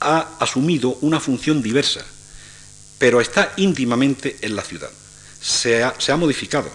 [0.00, 2.04] ha asumido una función diversa,
[2.98, 4.90] pero está íntimamente en la ciudad.
[5.40, 6.70] Se ha, modificado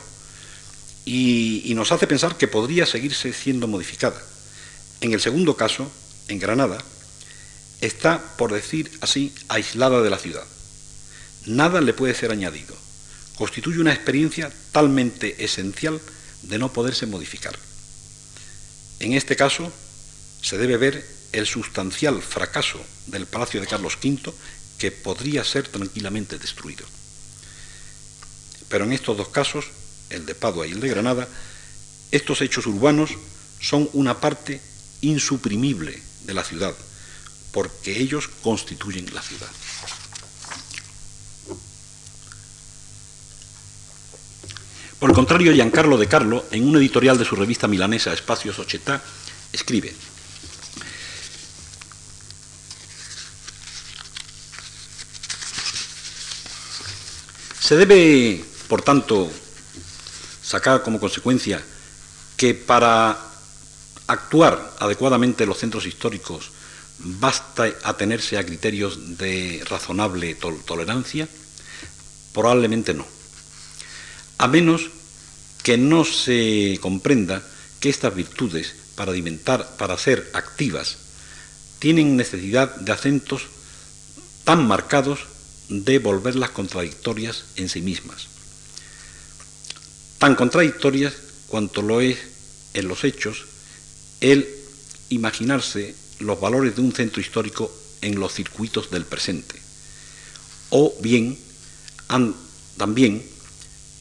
[1.05, 4.21] y, nos hace pensar que podría seguirse siendo modificada.
[5.01, 5.91] En el segundo caso,
[6.27, 6.77] en Granada,
[7.81, 10.45] está, por decir así, aislada de la ciudad.
[11.45, 12.75] Nada le puede ser añadido.
[13.35, 16.01] Constituye una experiencia talmente esencial
[16.43, 17.57] de no poderse modificar.
[18.99, 19.71] En este caso,
[20.41, 24.33] se debe ver el sustancial fracaso del Palacio de Carlos V
[24.77, 26.85] que podría ser tranquilamente destruido.
[28.69, 29.65] Pero en estos dos casos,
[30.09, 31.27] el de Padua y el de Granada,
[32.11, 33.11] estos hechos urbanos
[33.59, 34.61] son una parte
[35.01, 36.75] insuprimible de la ciudad,
[37.51, 39.49] porque ellos constituyen la ciudad.
[44.99, 49.03] Por el contrario, Giancarlo de Carlo, en un editorial de su revista milanesa Espacio Società,
[49.51, 49.93] escribe,
[57.65, 59.31] Se debe, por tanto,
[60.41, 61.63] sacar como consecuencia
[62.37, 63.17] que para
[64.07, 66.51] actuar adecuadamente los centros históricos
[66.97, 71.27] ¿Basta atenerse a criterios de razonable tolerancia?
[72.33, 73.05] Probablemente no.
[74.37, 74.89] A menos
[75.63, 77.43] que no se comprenda
[77.79, 79.11] que estas virtudes, para
[79.77, 80.97] para ser activas,
[81.79, 83.47] tienen necesidad de acentos
[84.45, 85.19] tan marcados
[85.67, 88.27] de volverlas contradictorias en sí mismas.
[90.25, 91.13] Tan contradictorias
[91.45, 92.17] cuanto lo es
[92.73, 93.45] en los hechos
[94.21, 94.49] el
[95.09, 97.71] imaginarse los valores de un centro histórico
[98.01, 99.53] en los circuitos del presente.
[100.71, 101.37] O bien,
[102.75, 103.23] también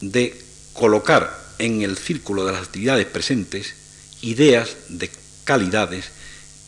[0.01, 3.75] de colocar en el círculo de las actividades presentes
[4.21, 5.11] ideas de
[5.43, 6.05] calidades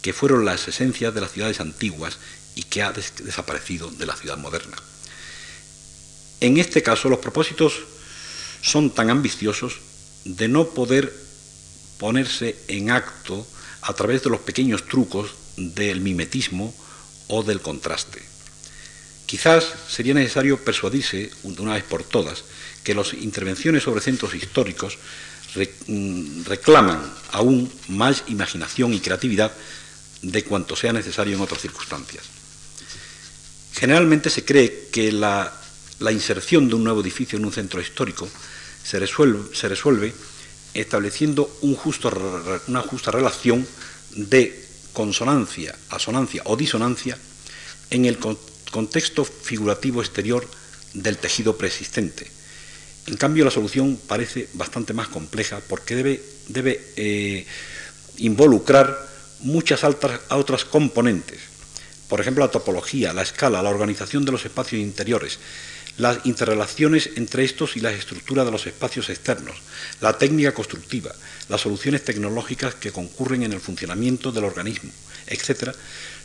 [0.03, 2.19] que fueron las esencias de las ciudades antiguas
[2.53, 4.77] y que ha desaparecido de la ciudad moderna.
[6.41, 7.96] En este caso los propósitos
[8.61, 9.79] son tan ambiciosos
[10.25, 11.13] de no poder
[11.97, 13.45] ponerse en acto
[13.81, 16.73] a través de los pequeños trucos del mimetismo
[17.27, 18.21] o del contraste.
[19.25, 22.43] Quizás sería necesario persuadirse de una vez por todas
[22.83, 24.97] que las intervenciones sobre centros históricos
[25.87, 29.51] mm, reclaman aún más imaginación y creatividad
[30.21, 32.23] de cuanto sea necesario en otras circunstancias.
[33.73, 35.53] Generalmente se cree que la,
[36.11, 38.27] inserción de un nuevo edificio en un centro histórico
[38.83, 40.13] se resuelve,
[40.73, 42.11] estableciendo un justo,
[42.67, 43.67] una justa relación
[44.15, 47.17] de consonancia, asonancia o disonancia
[47.89, 48.17] en el
[48.71, 50.47] contexto figurativo exterior
[50.93, 52.31] del tejido preexistente.
[53.07, 57.45] En cambio, la solución parece bastante más compleja porque debe, debe eh,
[58.17, 59.07] involucrar
[59.41, 61.39] muchas otras componentes.
[62.07, 65.39] Por ejemplo, la topología, la escala, la organización de los espacios interiores,
[65.97, 69.57] las interrelaciones entre estos y las estructuras de los espacios externos,
[69.99, 71.13] la técnica constructiva,
[71.49, 74.91] las soluciones tecnológicas que concurren en el funcionamiento del organismo,
[75.25, 75.71] etc.,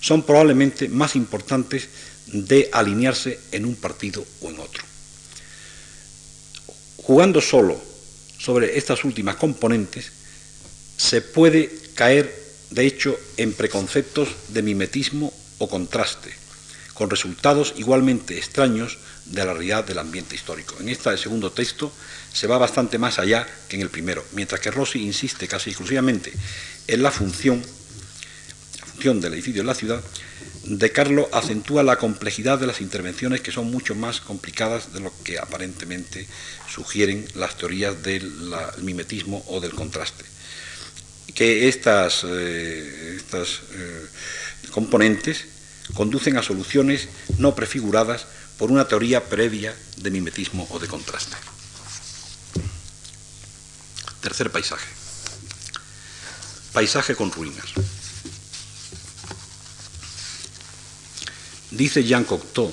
[0.01, 1.89] son probablemente más importantes
[2.27, 4.85] de alinearse en un partido o en otro.
[6.99, 7.81] Jugando solo
[8.39, 10.13] sobre estas últimas componentes,
[10.97, 12.35] se puede caer,
[12.71, 16.31] de hecho, en preconceptos de mimetismo o contraste,
[16.95, 18.99] con resultados igualmente extraños
[19.33, 20.77] de la realidad del ambiente histórico.
[20.79, 21.93] En este segundo texto
[22.33, 26.33] se va bastante más allá que en el primero, mientras que Rossi insiste casi exclusivamente
[26.87, 27.63] en la función,
[28.93, 30.03] función del edificio en la ciudad,
[30.65, 35.13] de Carlo acentúa la complejidad de las intervenciones que son mucho más complicadas de lo
[35.25, 36.27] que aparentemente
[36.73, 38.31] sugieren las teorías del
[38.79, 40.25] mimetismo o del contraste.
[41.35, 44.07] Que estas, eh, estas eh,
[44.71, 45.47] componentes
[45.95, 47.09] conducen a soluciones
[47.39, 48.27] no prefiguradas
[48.63, 51.35] por una teoría previa de mimetismo o de contraste.
[54.21, 54.87] Tercer paisaje.
[56.73, 57.67] Paisaje con ruinas.
[61.73, 62.73] Dice Jean Cocteau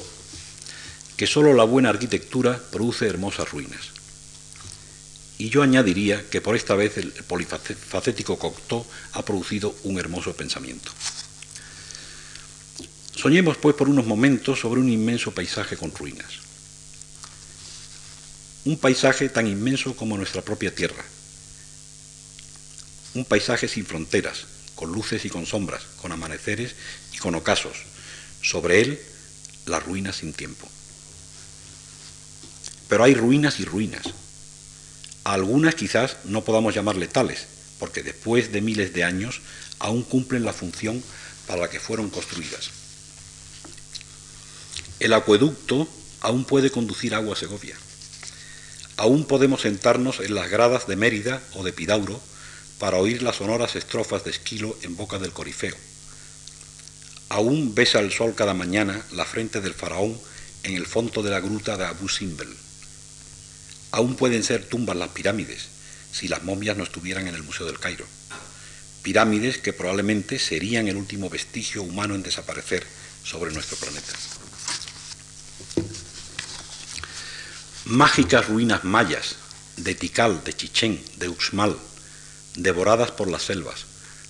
[1.18, 3.90] que sólo la buena arquitectura produce hermosas ruinas.
[5.40, 10.92] Y yo añadiría que por esta vez el polifacético Cocteau ha producido un hermoso pensamiento.
[13.20, 16.40] Soñemos pues por unos momentos sobre un inmenso paisaje con ruinas.
[18.64, 21.04] Un paisaje tan inmenso como nuestra propia tierra.
[23.16, 26.76] Un paisaje sin fronteras, con luces y con sombras, con amaneceres
[27.12, 27.84] y con ocasos.
[28.42, 29.02] Sobre él,
[29.66, 30.66] las ruinas sin tiempo.
[32.88, 34.14] Pero hay ruinas y ruinas.
[35.26, 37.48] algunas quizás no podamos llamarle tales,
[37.80, 39.42] porque después de miles de años
[39.78, 41.04] aún cumplen la función
[41.48, 42.80] para la que fueron construidas.
[45.00, 45.88] El acueducto
[46.20, 47.78] aún puede conducir agua a Segovia.
[48.98, 52.22] Aún podemos sentarnos en las gradas de Mérida o de Pidauro
[52.80, 55.76] para oír las sonoras estrofas de Esquilo en boca del Corifeo.
[57.30, 60.20] Aún besa el sol cada mañana la frente del faraón
[60.64, 62.54] en el fondo de la gruta de Abu Simbel.
[63.92, 65.68] Aún pueden ser tumbas las pirámides
[66.12, 68.06] si las momias no estuvieran en el Museo del Cairo.
[69.02, 72.86] Pirámides que probablemente serían el último vestigio humano en desaparecer
[73.24, 74.14] sobre nuestro planeta.
[77.90, 79.36] Mágicas ruinas mayas
[79.78, 81.76] de Tikal, de Chichén, de Uxmal,
[82.56, 83.86] devoradas por las selvas,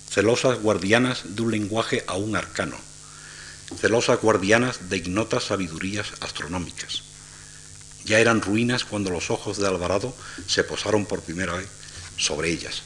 [0.08, 2.76] celosas guardianas de un lenguaje aún arcano,
[3.78, 7.02] celosas guardianas de ignotas sabidurías astronómicas.
[8.06, 11.68] Ya eran ruinas cuando los ojos de Alvarado se posaron por primera vez
[12.16, 12.80] sobre ellas.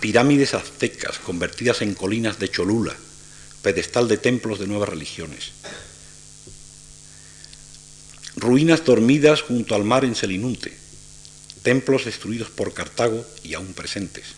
[0.00, 2.94] Pirámides aztecas convertidas en colinas de Cholula,
[3.60, 5.52] pedestal de templos de nuevas religiones
[8.44, 10.76] ruinas dormidas junto al mar en Selinunte,
[11.62, 14.36] templos destruidos por Cartago y aún presentes,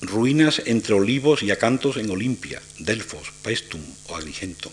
[0.00, 4.72] ruinas entre olivos y acantos en Olimpia, Delfos, Paestum o Agrigento,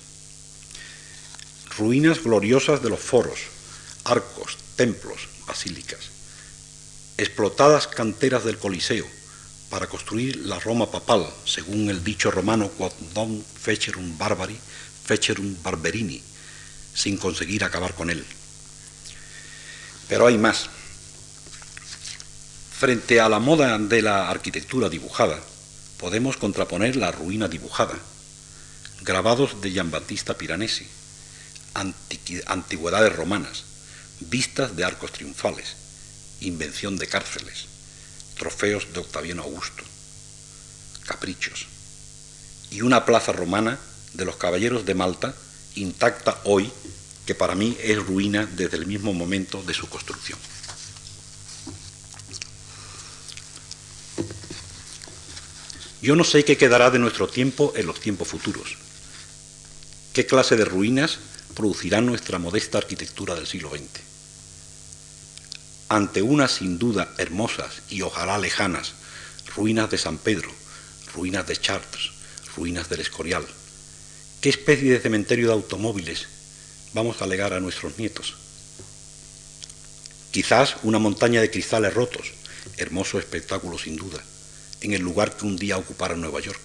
[1.77, 3.41] ruinas gloriosas de los foros,
[4.05, 6.09] arcos, templos, basílicas,
[7.19, 9.05] explotadas canteras del Coliseo
[9.69, 14.57] para construir la Roma papal, según el dicho romano quod non fecerum barbari,
[15.05, 16.28] fecerum barberini,
[16.99, 18.25] sin conseguir acabar con él.
[20.09, 20.69] Pero hay más.
[22.77, 25.39] Frente a la moda de la arquitectura dibujada,
[25.97, 27.97] podemos contraponer la ruina dibujada,
[29.01, 30.87] grabados de Giambattista Piranesi,
[32.47, 33.63] antigüedades romanas,
[34.19, 35.75] vistas de arcos triunfales,
[36.41, 37.65] invención de cárceles,
[38.37, 39.83] trofeos de Octaviano Augusto,
[41.05, 41.67] caprichos,
[42.71, 43.79] y una plaza romana
[44.13, 45.33] de los caballeros de Malta,
[45.81, 46.71] intacta hoy,
[47.25, 50.39] que para mí es ruina desde el mismo momento de su construcción.
[56.01, 58.77] Yo no sé qué quedará de nuestro tiempo en los tiempos futuros.
[60.13, 61.19] ¿Qué clase de ruinas
[61.55, 63.83] producirá nuestra modesta arquitectura del siglo XX?
[65.89, 68.93] Ante unas sin duda hermosas y ojalá lejanas
[69.55, 70.49] ruinas de San Pedro,
[71.13, 72.11] ruinas de Chartres,
[72.55, 73.45] ruinas del Escorial,
[74.41, 76.27] ¿qué especie de cementerio de automóviles
[76.93, 78.35] vamos a legar a nuestros nietos?
[80.31, 82.31] Quizás una montaña de cristales rotos,
[82.77, 84.23] hermoso espectáculo sin duda
[84.81, 86.59] en el lugar que un día ocupara Nueva York.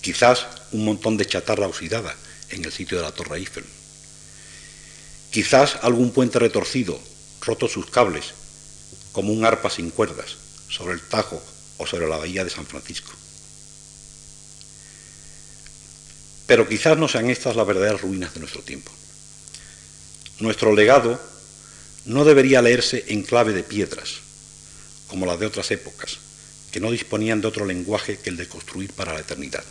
[0.00, 2.16] Quizás un montón de chatarra oxidada
[2.50, 3.64] en el sitio de la Torre Eiffel.
[5.30, 6.98] Quizás algún puente retorcido,
[7.40, 8.34] roto sus cables,
[9.12, 10.36] como un arpa sin cuerdas,
[10.68, 11.42] sobre el Tajo
[11.76, 13.12] o sobre la bahía de San Francisco.
[16.48, 18.90] Pero quizás no sean estas las verdaderas ruinas de nuestro tiempo.
[20.40, 21.20] Nuestro legado
[22.06, 24.14] no debería leerse en clave de piedras,
[25.08, 26.16] como las de otras épocas,
[26.72, 29.62] que no disponían de otro lenguaje que el de construir para la eternidad.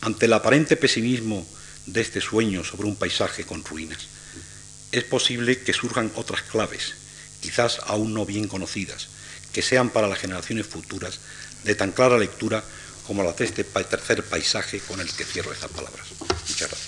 [0.00, 1.44] Ante el aparente pesimismo
[1.86, 4.06] de este sueño sobre un paisaje con ruinas,
[4.92, 6.94] es posible que surjan otras claves,
[7.40, 9.08] quizás aún no bien conocidas,
[9.52, 11.18] que sean para las generaciones futuras
[11.64, 12.62] de tan clara lectura
[13.08, 13.32] como la
[13.86, 16.06] tercer paisaje con el que cierro estas palabras.
[16.20, 16.87] Muchas gracias.